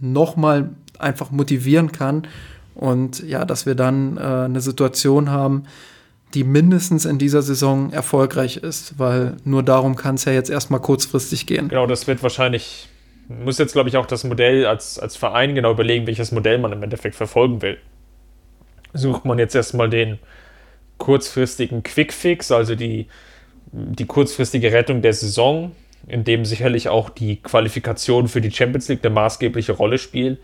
[0.00, 2.26] noch mal einfach motivieren kann
[2.74, 5.66] und ja, dass wir dann äh, eine Situation haben,
[6.34, 10.80] die mindestens in dieser Saison erfolgreich ist, weil nur darum kann es ja jetzt erstmal
[10.80, 11.68] kurzfristig gehen.
[11.68, 12.88] Genau, das wird wahrscheinlich
[13.44, 16.72] muss jetzt, glaube ich, auch das Modell als, als Verein genau überlegen, welches Modell man
[16.72, 17.78] im Endeffekt verfolgen will.
[18.92, 20.18] Sucht man jetzt erstmal den
[20.98, 23.08] kurzfristigen Quickfix, also die,
[23.72, 25.72] die kurzfristige Rettung der Saison,
[26.06, 30.38] in dem sicherlich auch die Qualifikation für die Champions League eine maßgebliche Rolle spielt.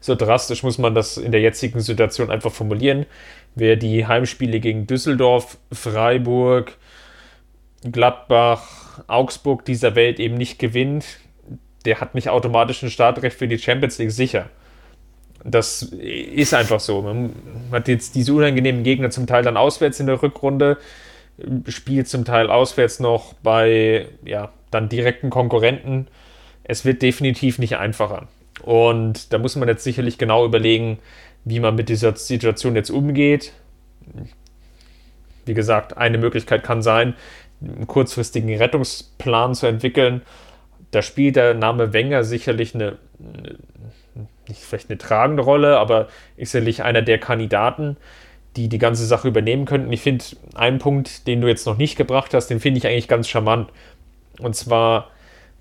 [0.00, 3.06] So drastisch muss man das in der jetzigen Situation einfach formulieren.
[3.54, 6.76] Wer die Heimspiele gegen Düsseldorf, Freiburg,
[7.90, 11.04] Gladbach, Augsburg dieser Welt eben nicht gewinnt,
[11.84, 14.48] der hat nicht automatisch ein Startrecht für die Champions League sicher.
[15.44, 17.02] Das ist einfach so.
[17.02, 17.34] Man
[17.70, 20.78] hat jetzt diese unangenehmen Gegner zum Teil dann auswärts in der Rückrunde,
[21.68, 26.08] spielt zum Teil auswärts noch bei ja, dann direkten Konkurrenten.
[26.62, 28.28] Es wird definitiv nicht einfacher.
[28.62, 30.98] Und da muss man jetzt sicherlich genau überlegen,
[31.44, 33.52] wie man mit dieser Situation jetzt umgeht.
[35.44, 37.12] Wie gesagt, eine Möglichkeit kann sein,
[37.60, 40.22] einen kurzfristigen Rettungsplan zu entwickeln
[40.94, 42.96] da spielt der Name Wenger sicherlich eine,
[44.48, 47.96] nicht vielleicht eine tragende Rolle, aber ist sicherlich einer der Kandidaten,
[48.56, 49.92] die die ganze Sache übernehmen könnten.
[49.92, 53.08] Ich finde einen Punkt, den du jetzt noch nicht gebracht hast, den finde ich eigentlich
[53.08, 53.70] ganz charmant.
[54.38, 55.10] Und zwar,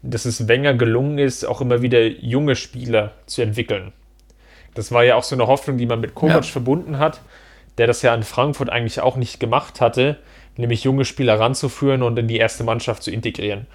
[0.03, 3.91] dass es Wenger gelungen ist, auch immer wieder junge Spieler zu entwickeln.
[4.75, 6.41] Das war ja auch so eine Hoffnung, die man mit Kovac ja.
[6.43, 7.21] verbunden hat,
[7.77, 10.17] der das ja in Frankfurt eigentlich auch nicht gemacht hatte,
[10.57, 13.65] nämlich junge Spieler ranzuführen und in die erste Mannschaft zu integrieren.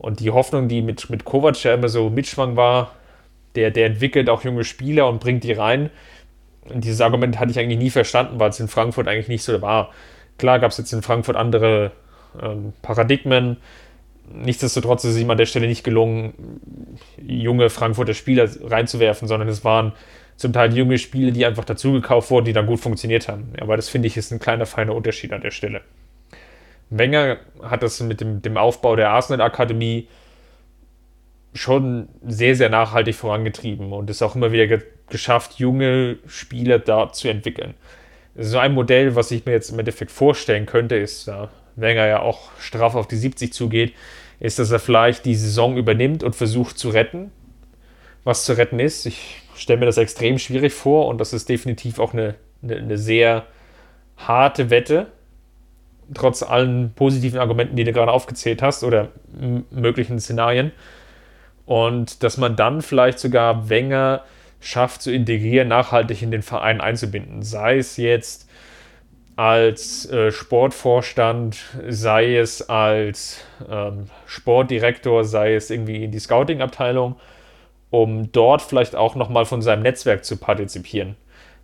[0.00, 2.92] Und die Hoffnung, die mit, mit Kovac ja immer so mitschwang war,
[3.54, 5.90] der, der entwickelt auch junge Spieler und bringt die rein.
[6.70, 9.60] Und dieses Argument hatte ich eigentlich nie verstanden, weil es in Frankfurt eigentlich nicht so
[9.60, 9.90] war.
[10.38, 11.92] Klar gab es jetzt in Frankfurt andere
[12.40, 13.58] ähm, Paradigmen.
[14.32, 16.32] Nichtsdestotrotz ist es ihm an der Stelle nicht gelungen,
[17.20, 19.92] junge Frankfurter Spieler reinzuwerfen, sondern es waren
[20.36, 23.52] zum Teil junge Spiele, die einfach dazugekauft wurden, die dann gut funktioniert haben.
[23.60, 25.82] Aber das finde ich ist ein kleiner, feiner Unterschied an der Stelle.
[26.90, 30.08] Wenger hat das mit dem, dem Aufbau der Arsenal-Akademie
[31.54, 37.10] schon sehr, sehr nachhaltig vorangetrieben und es auch immer wieder ge geschafft, junge Spieler da
[37.10, 37.74] zu entwickeln.
[38.36, 42.20] So ein Modell, was ich mir jetzt im Endeffekt vorstellen könnte, ist, da Wenger ja
[42.20, 43.92] auch straff auf die 70 zugeht,
[44.38, 47.32] ist, dass er vielleicht die Saison übernimmt und versucht zu retten,
[48.22, 49.04] was zu retten ist.
[49.04, 52.96] Ich stelle mir das extrem schwierig vor und das ist definitiv auch eine, eine, eine
[52.98, 53.46] sehr
[54.16, 55.08] harte Wette,
[56.14, 59.08] trotz allen positiven Argumenten, die du gerade aufgezählt hast oder
[59.70, 60.72] möglichen Szenarien.
[61.66, 64.24] Und dass man dann vielleicht sogar Wenger
[64.60, 67.42] schafft zu integrieren, nachhaltig in den Verein einzubinden.
[67.42, 68.48] Sei es jetzt
[69.36, 71.56] als äh, Sportvorstand,
[71.88, 77.16] sei es als ähm, Sportdirektor, sei es irgendwie in die Scouting-Abteilung,
[77.88, 81.16] um dort vielleicht auch nochmal von seinem Netzwerk zu partizipieren.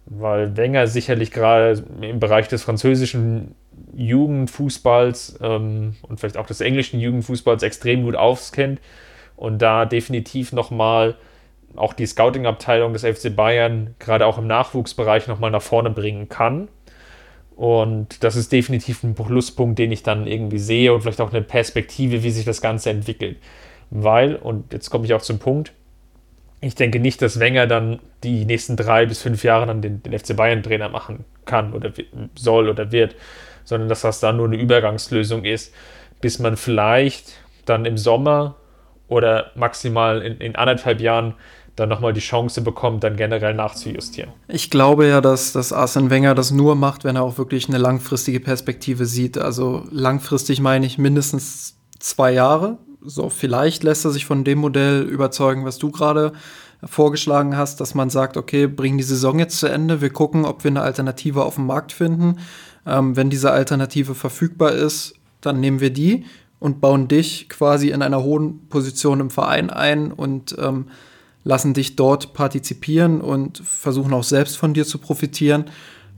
[0.06, 3.54] Weil Wenger sicherlich gerade im Bereich des französischen
[3.94, 8.80] Jugendfußballs ähm, und vielleicht auch des englischen Jugendfußballs extrem gut auskennt
[9.36, 11.16] und da definitiv nochmal
[11.74, 16.68] auch die Scouting-Abteilung des FC Bayern gerade auch im Nachwuchsbereich nochmal nach vorne bringen kann.
[17.54, 21.42] Und das ist definitiv ein Pluspunkt, den ich dann irgendwie sehe und vielleicht auch eine
[21.42, 23.38] Perspektive, wie sich das Ganze entwickelt.
[23.90, 25.72] Weil, und jetzt komme ich auch zum Punkt,
[26.60, 30.18] ich denke nicht, dass Wenger dann die nächsten drei bis fünf Jahre dann den, den
[30.18, 31.92] FC Bayern Trainer machen kann oder
[32.34, 33.14] soll oder wird,
[33.64, 35.74] sondern dass das dann nur eine Übergangslösung ist,
[36.20, 37.34] bis man vielleicht
[37.66, 38.56] dann im Sommer
[39.08, 41.34] oder maximal in, in anderthalb Jahren
[41.76, 44.30] dann nochmal die Chance bekommt, dann generell nachzujustieren.
[44.48, 47.76] Ich glaube ja, dass, dass Arsene Wenger das nur macht, wenn er auch wirklich eine
[47.76, 49.36] langfristige Perspektive sieht.
[49.36, 52.78] Also langfristig meine ich mindestens zwei Jahre.
[53.08, 56.32] So, vielleicht lässt er sich von dem Modell überzeugen, was du gerade
[56.84, 60.64] vorgeschlagen hast, dass man sagt, okay, bringen die Saison jetzt zu Ende, wir gucken, ob
[60.64, 62.40] wir eine Alternative auf dem Markt finden.
[62.84, 66.24] Ähm, wenn diese Alternative verfügbar ist, dann nehmen wir die
[66.58, 70.86] und bauen dich quasi in einer hohen Position im Verein ein und ähm,
[71.44, 75.66] lassen dich dort partizipieren und versuchen auch selbst von dir zu profitieren.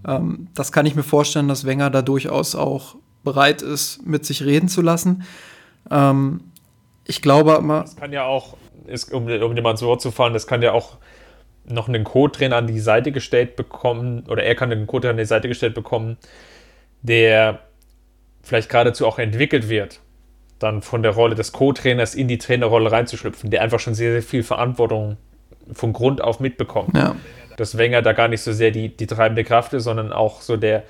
[0.07, 4.43] Ähm, das kann ich mir vorstellen, dass Wenger da durchaus auch bereit ist, mit sich
[4.43, 5.25] reden zu lassen.
[5.91, 6.41] Ähm,
[7.09, 7.81] ich glaube immer.
[7.81, 10.63] Das kann ja auch, ist, um, um dir mal ins Wort zu fallen, das kann
[10.63, 10.99] ja auch
[11.65, 15.25] noch einen Co-Trainer an die Seite gestellt bekommen, oder er kann einen Co-Trainer an die
[15.25, 16.17] Seite gestellt bekommen,
[17.03, 17.59] der
[18.43, 20.01] vielleicht geradezu auch entwickelt wird
[20.59, 24.23] dann von der Rolle des Co-Trainers in die Trainerrolle reinzuschlüpfen, der einfach schon sehr, sehr
[24.23, 25.17] viel Verantwortung
[25.73, 26.97] von Grund auf mitbekommt.
[26.97, 27.15] Ja.
[27.57, 30.57] Dass Wenger da gar nicht so sehr die, die treibende Kraft ist, sondern auch so
[30.57, 30.85] der,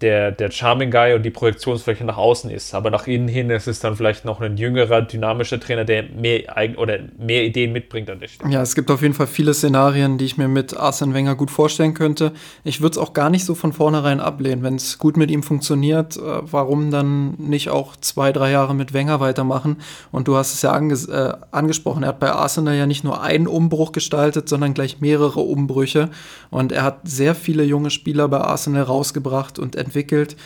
[0.00, 2.74] der, der Charming Guy und die Projektionsfläche nach außen ist.
[2.74, 6.44] Aber nach innen hin ist es dann vielleicht noch ein jüngerer, dynamischer Trainer, der mehr,
[6.78, 8.50] oder mehr Ideen mitbringt an der Stelle.
[8.50, 11.50] Ja, es gibt auf jeden Fall viele Szenarien, die ich mir mit Arsene Wenger gut
[11.50, 12.32] vorstellen könnte.
[12.64, 14.62] Ich würde es auch gar nicht so von vornherein ablehnen.
[14.62, 18.94] Wenn es gut mit ihm funktioniert, äh, warum dann nicht auch zwei, drei Jahre mit
[18.94, 19.76] Wenger weitermachen?
[20.10, 23.22] Und du hast es ja anges äh, angesprochen, er hat bei Arsenal ja nicht nur
[23.22, 26.08] einen Umbruch gestaltet, sondern gleich mehrere Umbrüche.
[26.50, 30.36] Und er hat sehr viele junge Spieler bei Arsenal rausgebracht und entwickelt.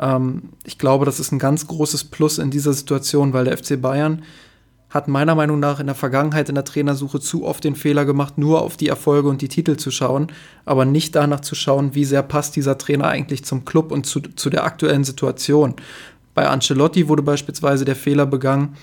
[0.00, 3.80] Ähm, ich glaube, das ist ein ganz großes Plus in dieser Situation, weil der FC
[3.80, 4.22] Bayern
[4.94, 8.38] hat meiner Meinung nach in der Vergangenheit in der Trainersuche zu oft den Fehler gemacht,
[8.38, 10.28] nur auf die Erfolge und die Titel zu schauen,
[10.64, 14.20] aber nicht danach zu schauen, wie sehr passt dieser Trainer eigentlich zum Club und zu,
[14.20, 15.74] zu der aktuellen Situation.
[16.34, 18.76] Bei Ancelotti wurde beispielsweise der Fehler begangen,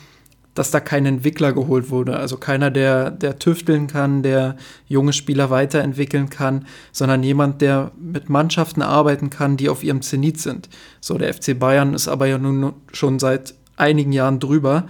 [0.54, 2.18] dass da kein Entwickler geholt wurde.
[2.18, 8.30] Also keiner, der, der tüfteln kann, der junge Spieler weiterentwickeln kann, sondern jemand, der mit
[8.30, 10.70] Mannschaften arbeiten kann, die auf ihrem Zenit sind.
[11.00, 14.86] So, der FC Bayern ist aber ja nun schon seit einigen Jahren drüber.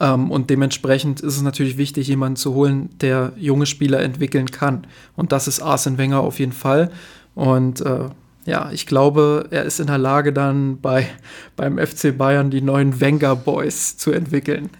[0.00, 4.86] Ähm, und dementsprechend ist es natürlich wichtig, jemanden zu holen, der junge Spieler entwickeln kann.
[5.16, 6.90] Und das ist Arsene Wenger auf jeden Fall.
[7.34, 8.08] Und äh,
[8.48, 11.06] ja, ich glaube, er ist in der Lage, dann bei,
[11.54, 14.70] beim FC Bayern die neuen Wenger Boys zu entwickeln.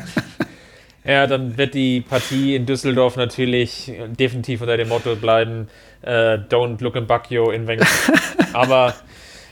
[1.04, 5.68] ja, dann wird die Partie in Düsseldorf natürlich definitiv unter dem Motto bleiben:
[6.02, 7.86] äh, Don't look in Bacchio in Wenger.
[8.52, 8.94] Aber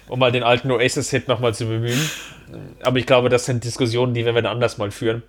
[0.09, 2.11] um mal den alten Oasis-Hit nochmal zu bemühen.
[2.83, 5.23] Aber ich glaube, das sind Diskussionen, die werden wir dann anders mal führen.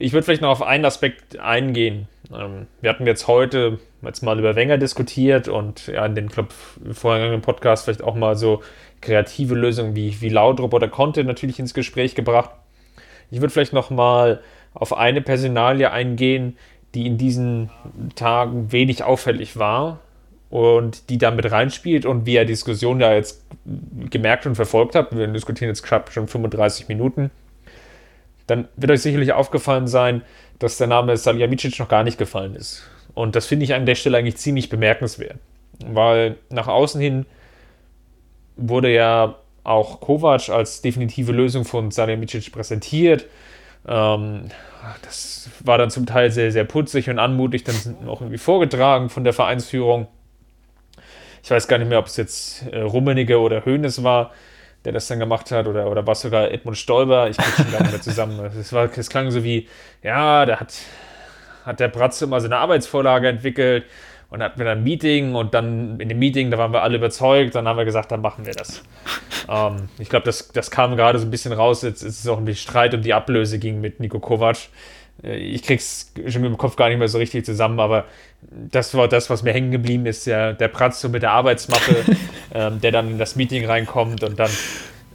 [0.00, 2.08] Ich würde vielleicht noch auf einen Aspekt eingehen.
[2.34, 6.54] Ähm, wir hatten jetzt heute jetzt mal über Wenger diskutiert und ja, in den glaub,
[6.92, 8.62] vorherigen Podcast vielleicht auch mal so
[9.02, 12.48] kreative Lösungen wie, wie Laudrup oder Conte natürlich ins Gespräch gebracht.
[13.30, 14.40] Ich würde vielleicht noch mal
[14.72, 16.56] auf eine Personalie eingehen,
[16.94, 17.68] die in diesen
[18.14, 19.98] Tagen wenig auffällig war
[20.48, 23.44] und die da mit reinspielt und wie er Diskussion da jetzt
[24.08, 25.14] gemerkt und verfolgt hat.
[25.14, 27.30] Wir diskutieren jetzt schon 35 Minuten.
[28.50, 30.22] Dann wird euch sicherlich aufgefallen sein,
[30.58, 32.82] dass der Name Salihamidzic noch gar nicht gefallen ist.
[33.14, 35.38] Und das finde ich an der Stelle eigentlich ziemlich bemerkenswert,
[35.86, 37.26] weil nach außen hin
[38.56, 43.26] wurde ja auch Kovac als definitive Lösung von Salihamidzic präsentiert.
[43.86, 44.50] Ähm,
[45.02, 49.10] das war dann zum Teil sehr, sehr putzig und anmutig, dann sind auch irgendwie vorgetragen
[49.10, 50.08] von der Vereinsführung.
[51.44, 54.32] Ich weiß gar nicht mehr, ob es jetzt äh, Rummenigge oder Hoeneß war,
[54.84, 57.28] der das dann gemacht hat, oder, oder was sogar Edmund Stolber.
[57.28, 58.40] Ich kriege schon gar nicht mehr zusammen.
[58.60, 59.68] Es, war, es klang so wie,
[60.02, 60.74] ja, da hat,
[61.64, 63.84] hat der Bratze immer so eine Arbeitsvorlage entwickelt
[64.30, 66.96] und hatten wir dann ein Meeting und dann in dem Meeting, da waren wir alle
[66.96, 68.82] überzeugt, dann haben wir gesagt, dann machen wir das.
[69.48, 72.38] ähm, ich glaube, das, das kam gerade so ein bisschen raus, jetzt ist es auch
[72.38, 74.56] ein bisschen Streit um die Ablöse ging mit Nico Kovac.
[75.22, 78.04] Äh, ich krieg's schon im Kopf gar nicht mehr so richtig zusammen, aber
[78.50, 82.04] das war das, was mir hängen geblieben ist, ja, der Pratz so mit der Arbeitsmappe,
[82.54, 84.50] ähm, der dann in das Meeting reinkommt und dann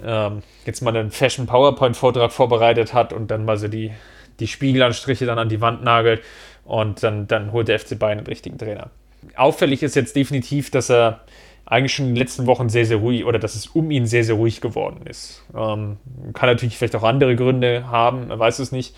[0.03, 3.91] ähm, jetzt mal einen Fashion PowerPoint-Vortrag vorbereitet hat und dann mal so die,
[4.39, 6.21] die Spiegelanstriche dann an die Wand nagelt
[6.63, 8.91] und dann, dann holt der FC Bayern den richtigen Trainer
[9.35, 11.21] auffällig ist jetzt definitiv, dass er
[11.65, 14.23] eigentlich schon in den letzten Wochen sehr, sehr ruhig oder dass es um ihn sehr,
[14.23, 15.43] sehr ruhig geworden ist.
[15.55, 15.97] Ähm,
[16.33, 18.95] kann natürlich vielleicht auch andere Gründe haben, er weiß es nicht.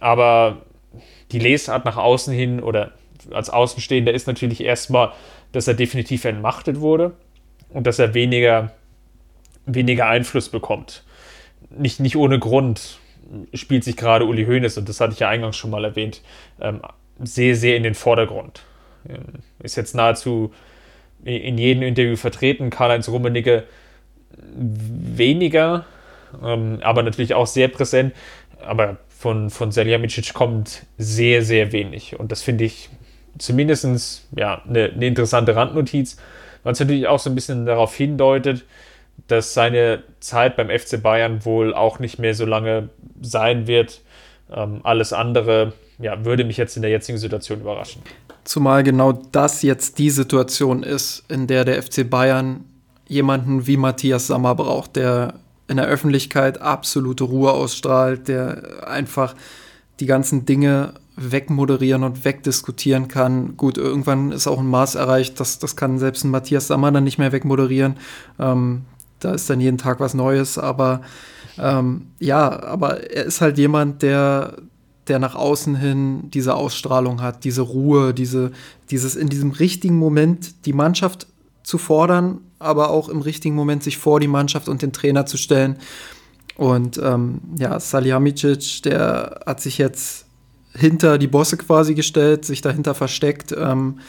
[0.00, 0.62] Aber
[1.32, 2.92] die Lesart nach außen hin oder
[3.32, 5.12] als Außenstehender ist natürlich erstmal,
[5.52, 7.12] dass er definitiv entmachtet wurde
[7.70, 8.72] und dass er weniger,
[9.66, 11.04] weniger Einfluss bekommt.
[11.70, 12.98] Nicht, nicht ohne Grund
[13.52, 16.22] spielt sich gerade Uli Hoeneß, und das hatte ich ja eingangs schon mal erwähnt,
[16.60, 16.80] ähm,
[17.20, 18.62] sehr, sehr in den Vordergrund.
[19.08, 20.52] Ähm, ist jetzt nahezu
[21.24, 22.70] in jedem Interview vertreten.
[22.70, 23.64] Karl-Heinz Rummenigge
[24.56, 25.84] weniger,
[26.42, 28.14] ähm, aber natürlich auch sehr präsent.
[28.64, 32.20] Aber von, von Seljamicic kommt sehr, sehr wenig.
[32.20, 32.88] Und das finde ich
[33.36, 36.18] zumindest ja, eine, eine interessante Randnotiz,
[36.62, 38.64] weil es natürlich auch so ein bisschen darauf hindeutet,
[39.26, 42.90] dass seine Zeit beim FC Bayern wohl auch nicht mehr so lange
[43.20, 44.02] sein wird.
[44.54, 48.02] Ähm, alles andere ja, würde mich jetzt in der jetzigen Situation überraschen.
[48.44, 52.64] Zumal genau das jetzt die Situation ist, in der der FC Bayern
[53.08, 55.34] jemanden wie Matthias Sammer braucht, der
[55.68, 59.34] in der Öffentlichkeit absolute Ruhe ausstrahlt, der einfach
[60.00, 63.56] die ganzen Dinge wegmoderieren und wegdiskutieren kann.
[63.56, 67.04] Gut, irgendwann ist auch ein Maß erreicht, das, das kann selbst ein Matthias Sammer dann
[67.04, 67.96] nicht mehr wegmoderieren.
[68.38, 68.82] Ähm,
[69.20, 71.02] da ist dann jeden Tag was Neues, aber
[71.58, 74.58] ähm, ja, aber er ist halt jemand, der,
[75.08, 78.52] der nach außen hin diese Ausstrahlung hat, diese Ruhe, diese,
[78.90, 81.26] dieses in diesem richtigen Moment die Mannschaft
[81.64, 85.36] zu fordern, aber auch im richtigen Moment sich vor die Mannschaft und den Trainer zu
[85.36, 85.76] stellen.
[86.56, 90.26] Und ähm, ja, Salihamidzic, der hat sich jetzt
[90.74, 94.00] hinter die Bosse quasi gestellt, sich dahinter versteckt, ähm,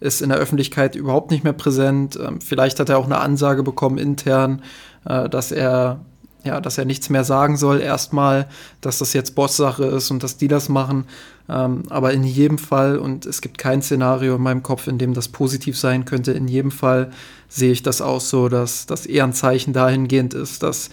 [0.00, 2.18] ist in der Öffentlichkeit überhaupt nicht mehr präsent.
[2.20, 4.62] Ähm, vielleicht hat er auch eine Ansage bekommen intern,
[5.04, 6.00] äh, dass er
[6.42, 8.48] ja, dass er nichts mehr sagen soll, erstmal,
[8.80, 11.04] dass das jetzt Bosssache ist und dass die das machen.
[11.50, 15.14] Ähm, aber in jedem Fall, und es gibt kein Szenario in meinem Kopf, in dem
[15.14, 17.10] das positiv sein könnte, in jedem Fall
[17.48, 20.90] sehe ich das auch so, dass das eher ein Zeichen dahingehend ist, dass,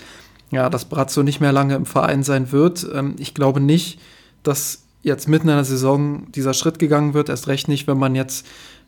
[0.49, 2.88] ja, dass Brazzo nicht mehr lange im Verein sein wird.
[2.91, 3.99] Ähm, ich glaube nicht,
[4.41, 8.16] dass jetzt mitten in der Saison dieser Schritt gegangen wird, erst recht nicht, wenn man
[8.16, 8.45] jetzt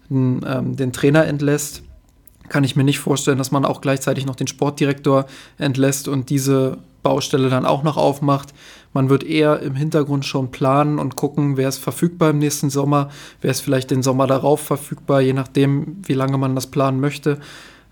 [0.09, 1.83] ähm, den Trainer entlässt
[2.49, 5.27] kann ich mir nicht vorstellen, dass man auch gleichzeitig noch den Sportdirektor
[5.59, 8.53] entlässt und diese Baustelle dann auch noch aufmacht.
[8.93, 13.09] Man wird eher im Hintergrund schon planen und gucken, wer ist verfügbar im nächsten Sommer,
[13.41, 17.39] wer ist vielleicht den Sommer darauf verfügbar, je nachdem, wie lange man das planen möchte.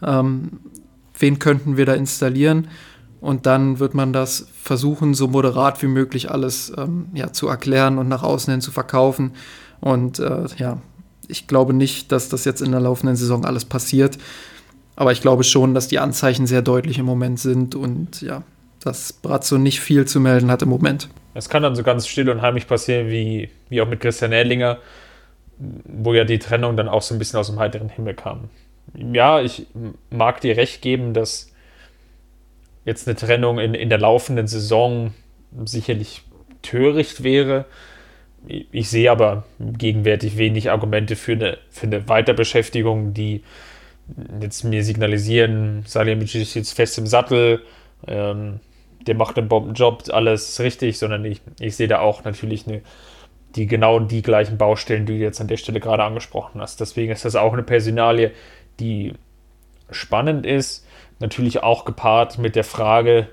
[0.02, 0.60] Ähm,
[1.18, 2.68] wen könnten wir da installieren?
[3.20, 7.98] Und dann wird man das versuchen, so moderat wie möglich alles ähm, ja, zu erklären
[7.98, 9.32] und nach außen hin zu verkaufen.
[9.80, 10.80] Und äh, ja,
[11.28, 14.18] ich glaube nicht, dass das jetzt in der laufenden Saison alles passiert.
[14.96, 18.44] Aber ich glaube schon, dass die Anzeichen sehr deutlich im Moment sind und ja,
[18.84, 21.10] dass Brazzo nicht viel zu melden hat im Moment.
[21.34, 24.80] Es kann dann so ganz still und heimlich passieren, wie, wie auch mit Christian Erlinger,
[25.58, 28.50] wo ja die Trennung dann auch so ein bisschen aus dem heiteren Himmel kam.
[28.96, 29.68] Ja, ich
[30.10, 31.52] mag dir recht geben, dass
[32.86, 35.14] jetzt eine Trennung in, in der laufenden Saison
[35.66, 36.24] sicherlich
[36.62, 37.66] töricht wäre.
[38.48, 43.44] Ich sehe aber gegenwärtig wenig Argumente für eine, für eine Weiterbeschäftigung, die
[44.42, 47.62] jetzt mir signalisieren, Salihamidzic ist jetzt fest im Sattel.
[48.06, 48.60] Ähm,
[49.06, 52.82] der macht einen Bombenjob, alles richtig, sondern ich, ich sehe da auch natürlich eine,
[53.56, 56.82] die genau die gleichen Baustellen, die du jetzt an der Stelle gerade angesprochen hast.
[56.82, 58.32] Deswegen ist das auch eine Personalie,
[58.80, 59.14] die
[59.90, 60.86] spannend ist,
[61.20, 63.28] natürlich auch gepaart mit der Frage,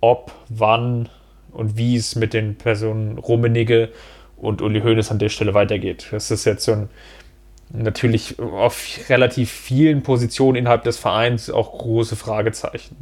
[0.00, 1.08] ob, wann
[1.52, 3.90] und wie es mit den Personen Rummenigge
[4.36, 6.08] und Uli Hoeneß an der Stelle weitergeht.
[6.10, 6.90] Das ist jetzt so ein
[7.70, 12.96] natürlich auf relativ vielen Positionen innerhalb des Vereins auch große Fragezeichen.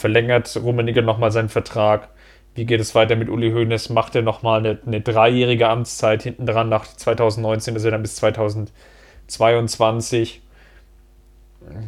[0.00, 2.10] Verlängert Rummenigge nochmal seinen Vertrag?
[2.54, 3.90] Wie geht es weiter mit Uli Hoeneß?
[3.90, 8.16] Macht er nochmal eine, eine dreijährige Amtszeit hinten dran nach 2019, ist er dann bis
[8.16, 10.42] 2022?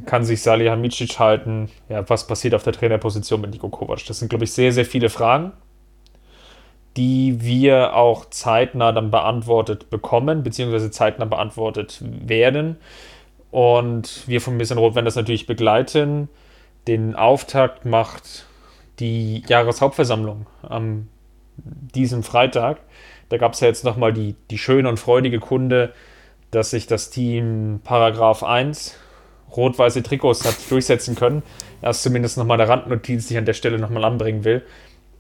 [0.07, 1.71] Kann sich Salihamidzic halten?
[1.89, 4.05] Ja, was passiert auf der Trainerposition mit Nico Kovac?
[4.07, 5.53] Das sind, glaube ich, sehr, sehr viele Fragen
[6.97, 12.77] die wir auch zeitnah dann beantwortet bekommen, beziehungsweise zeitnah beantwortet werden.
[13.51, 16.29] Und wir von Bisschen Rot werden das natürlich begleiten.
[16.87, 18.47] Den Auftakt macht
[18.99, 21.09] die Jahreshauptversammlung am
[21.57, 22.79] diesem Freitag.
[23.29, 25.93] Da gab es ja jetzt nochmal die, die schöne und freudige Kunde,
[26.51, 28.99] dass sich das Team Paragraph 1
[29.57, 31.43] rot-weiße Trikots hat durchsetzen können.
[31.83, 34.63] Ist zumindest nochmal eine Randnotiz, die ich an der Stelle nochmal anbringen will.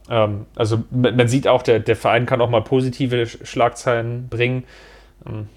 [0.08, 4.64] Ähm, also man sieht auch, der, der Verein kann auch mal positive Schlagzeilen bringen.
[5.26, 5.48] Ähm,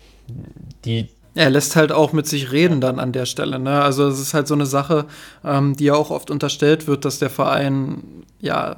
[0.86, 3.60] die er lässt halt auch mit sich reden dann an der Stelle.
[3.60, 3.82] Ne?
[3.82, 5.06] Also es ist halt so eine Sache,
[5.44, 8.78] ähm, die ja auch oft unterstellt wird, dass der Verein ja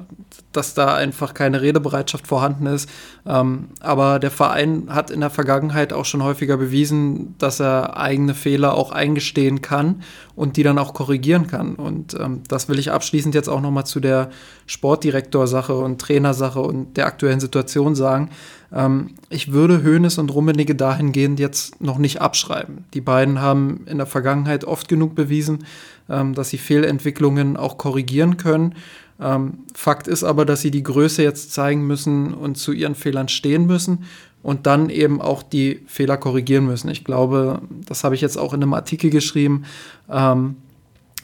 [0.57, 2.89] dass da einfach keine Redebereitschaft vorhanden ist.
[3.27, 8.33] Ähm, aber der Verein hat in der Vergangenheit auch schon häufiger bewiesen, dass er eigene
[8.33, 10.01] Fehler auch eingestehen kann
[10.35, 11.75] und die dann auch korrigieren kann.
[11.75, 14.31] Und ähm, das will ich abschließend jetzt auch nochmal zu der
[14.65, 18.31] Sportdirektor-Sache und Trainersache und der aktuellen Situation sagen.
[18.73, 22.85] Ähm, ich würde Hoeneß und Rummenigge dahingehend jetzt noch nicht abschreiben.
[22.93, 25.65] Die beiden haben in der Vergangenheit oft genug bewiesen,
[26.09, 28.75] ähm, dass sie Fehlentwicklungen auch korrigieren können.
[29.19, 33.29] Ähm, Fakt ist aber, dass sie die Größe jetzt zeigen müssen und zu ihren Fehlern
[33.29, 34.05] stehen müssen
[34.43, 36.89] und dann eben auch die Fehler korrigieren müssen.
[36.89, 39.63] Ich glaube, das habe ich jetzt auch in einem Artikel geschrieben.
[40.09, 40.57] Ähm,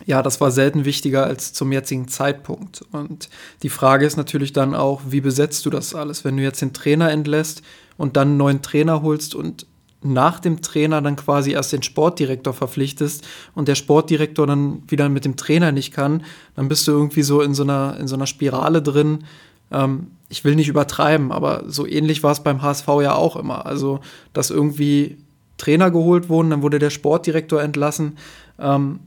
[0.05, 2.83] ja, das war selten wichtiger als zum jetzigen Zeitpunkt.
[2.91, 3.29] Und
[3.61, 6.25] die Frage ist natürlich dann auch, wie besetzt du das alles?
[6.25, 7.61] Wenn du jetzt den Trainer entlässt
[7.97, 9.65] und dann einen neuen Trainer holst und
[10.01, 13.25] nach dem Trainer dann quasi erst den Sportdirektor verpflichtest
[13.55, 16.23] und der Sportdirektor dann wieder mit dem Trainer nicht kann,
[16.55, 19.23] dann bist du irgendwie so in so einer, in so einer Spirale drin.
[19.71, 23.65] Ähm, ich will nicht übertreiben, aber so ähnlich war es beim HSV ja auch immer.
[23.65, 24.01] Also,
[24.33, 25.17] dass irgendwie
[25.57, 28.17] Trainer geholt wurden, dann wurde der Sportdirektor entlassen.
[28.59, 28.99] Ähm,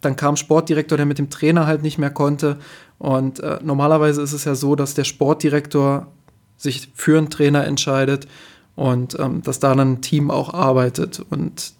[0.00, 2.58] dann kam Sportdirektor, der mit dem Trainer halt nicht mehr konnte.
[2.98, 6.06] Und äh, normalerweise ist es ja so, dass der Sportdirektor
[6.56, 8.26] sich für einen Trainer entscheidet
[8.76, 11.24] und ähm, dass da dann ein Team auch arbeitet.
[11.30, 11.72] Und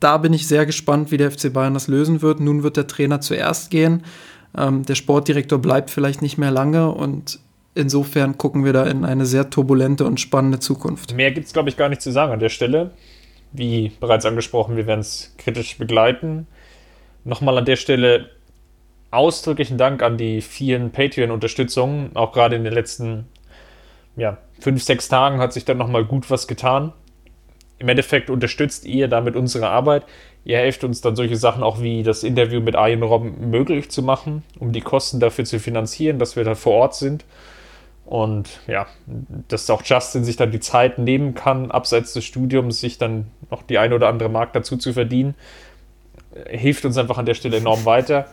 [0.00, 2.40] da bin ich sehr gespannt, wie der FC Bayern das lösen wird.
[2.40, 4.02] Nun wird der Trainer zuerst gehen.
[4.56, 7.40] Ähm, der Sportdirektor bleibt vielleicht nicht mehr lange und
[7.74, 11.14] insofern gucken wir da in eine sehr turbulente und spannende Zukunft.
[11.14, 12.92] Mehr gibt es, glaube ich, gar nicht zu sagen an der Stelle.
[13.52, 16.46] Wie bereits angesprochen, wir werden es kritisch begleiten.
[17.24, 18.30] Nochmal an der Stelle
[19.10, 23.28] ausdrücklichen Dank an die vielen Patreon-Unterstützungen, auch gerade in den letzten
[24.16, 26.92] ja, fünf, sechs Tagen hat sich dann nochmal gut was getan.
[27.78, 30.04] Im Endeffekt unterstützt ihr damit unsere Arbeit.
[30.44, 34.02] Ihr helft uns dann solche Sachen auch wie das Interview mit Arjen Robben möglich zu
[34.02, 37.24] machen, um die Kosten dafür zu finanzieren, dass wir da vor Ort sind.
[38.04, 38.86] Und ja,
[39.48, 43.62] dass auch Justin sich dann die Zeit nehmen kann, abseits des Studiums, sich dann noch
[43.62, 45.34] die eine oder andere Mark dazu zu verdienen,
[46.48, 48.26] hilft uns einfach an der Stelle enorm weiter.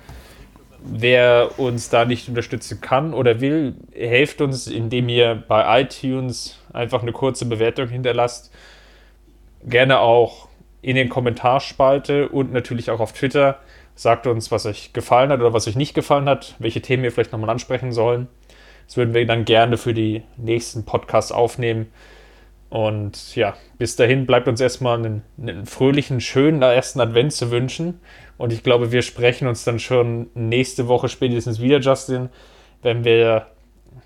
[0.84, 7.04] Wer uns da nicht unterstützen kann oder will, helft uns, indem ihr bei iTunes einfach
[7.04, 8.52] eine kurze Bewertung hinterlasst.
[9.64, 10.48] Gerne auch
[10.82, 13.60] in den Kommentarspalte und natürlich auch auf Twitter.
[13.94, 17.12] Sagt uns, was euch gefallen hat oder was euch nicht gefallen hat, welche Themen wir
[17.12, 18.28] vielleicht nochmal ansprechen sollen.
[18.88, 21.92] Das würden wir dann gerne für die nächsten Podcasts aufnehmen.
[22.72, 28.00] Und ja, bis dahin bleibt uns erstmal einen, einen, fröhlichen, schönen ersten Advent zu wünschen.
[28.38, 32.30] Und ich glaube, wir sprechen uns dann schon nächste Woche spätestens wieder, Justin,
[32.82, 33.48] wenn wir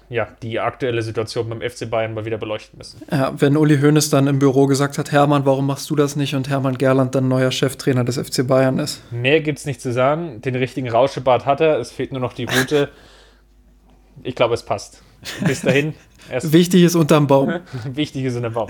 [0.09, 3.03] ja, die aktuelle Situation beim FC Bayern mal wieder beleuchten müssen.
[3.11, 6.33] Ja, wenn Uli Hoeneß dann im Büro gesagt hat, Hermann, warum machst du das nicht?
[6.33, 8.99] Und Hermann Gerland dann neuer Cheftrainer des FC Bayern ist.
[9.11, 10.41] Mehr gibt es nicht zu sagen.
[10.41, 11.77] Den richtigen Rauschebart hat er.
[11.77, 12.89] Es fehlt nur noch die Route.
[14.23, 15.03] ich glaube, es passt.
[15.45, 15.93] Bis dahin.
[16.41, 17.53] Wichtig ist unterm Baum.
[17.93, 18.69] Wichtig ist unterm Baum.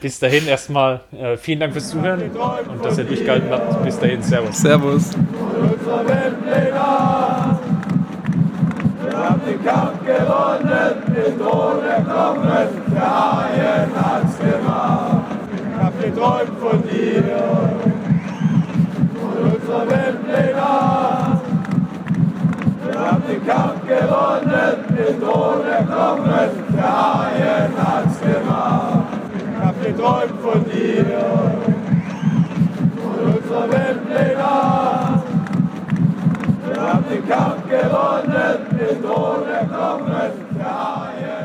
[0.00, 3.84] Bis dahin erstmal äh, vielen Dank fürs Zuhören und dass ihr durchgehalten habt.
[3.84, 4.58] Bis dahin, Servus.
[4.58, 5.10] Servus.
[9.02, 15.24] Wir haben den Kampf gewonnen, den Thron erklommen, der Haien hat's gemacht.
[15.52, 17.22] Ich hab geträumt von dir,
[23.50, 29.08] Kampf gewonnen, mit ohne Kommen, der Haien hat's gemacht.
[29.34, 31.06] Ich hab geträumt von dir
[33.02, 34.02] und unserer Welt
[36.66, 41.39] Wir haben den Kampf gewonnen, mit ohne Kommen, der Haien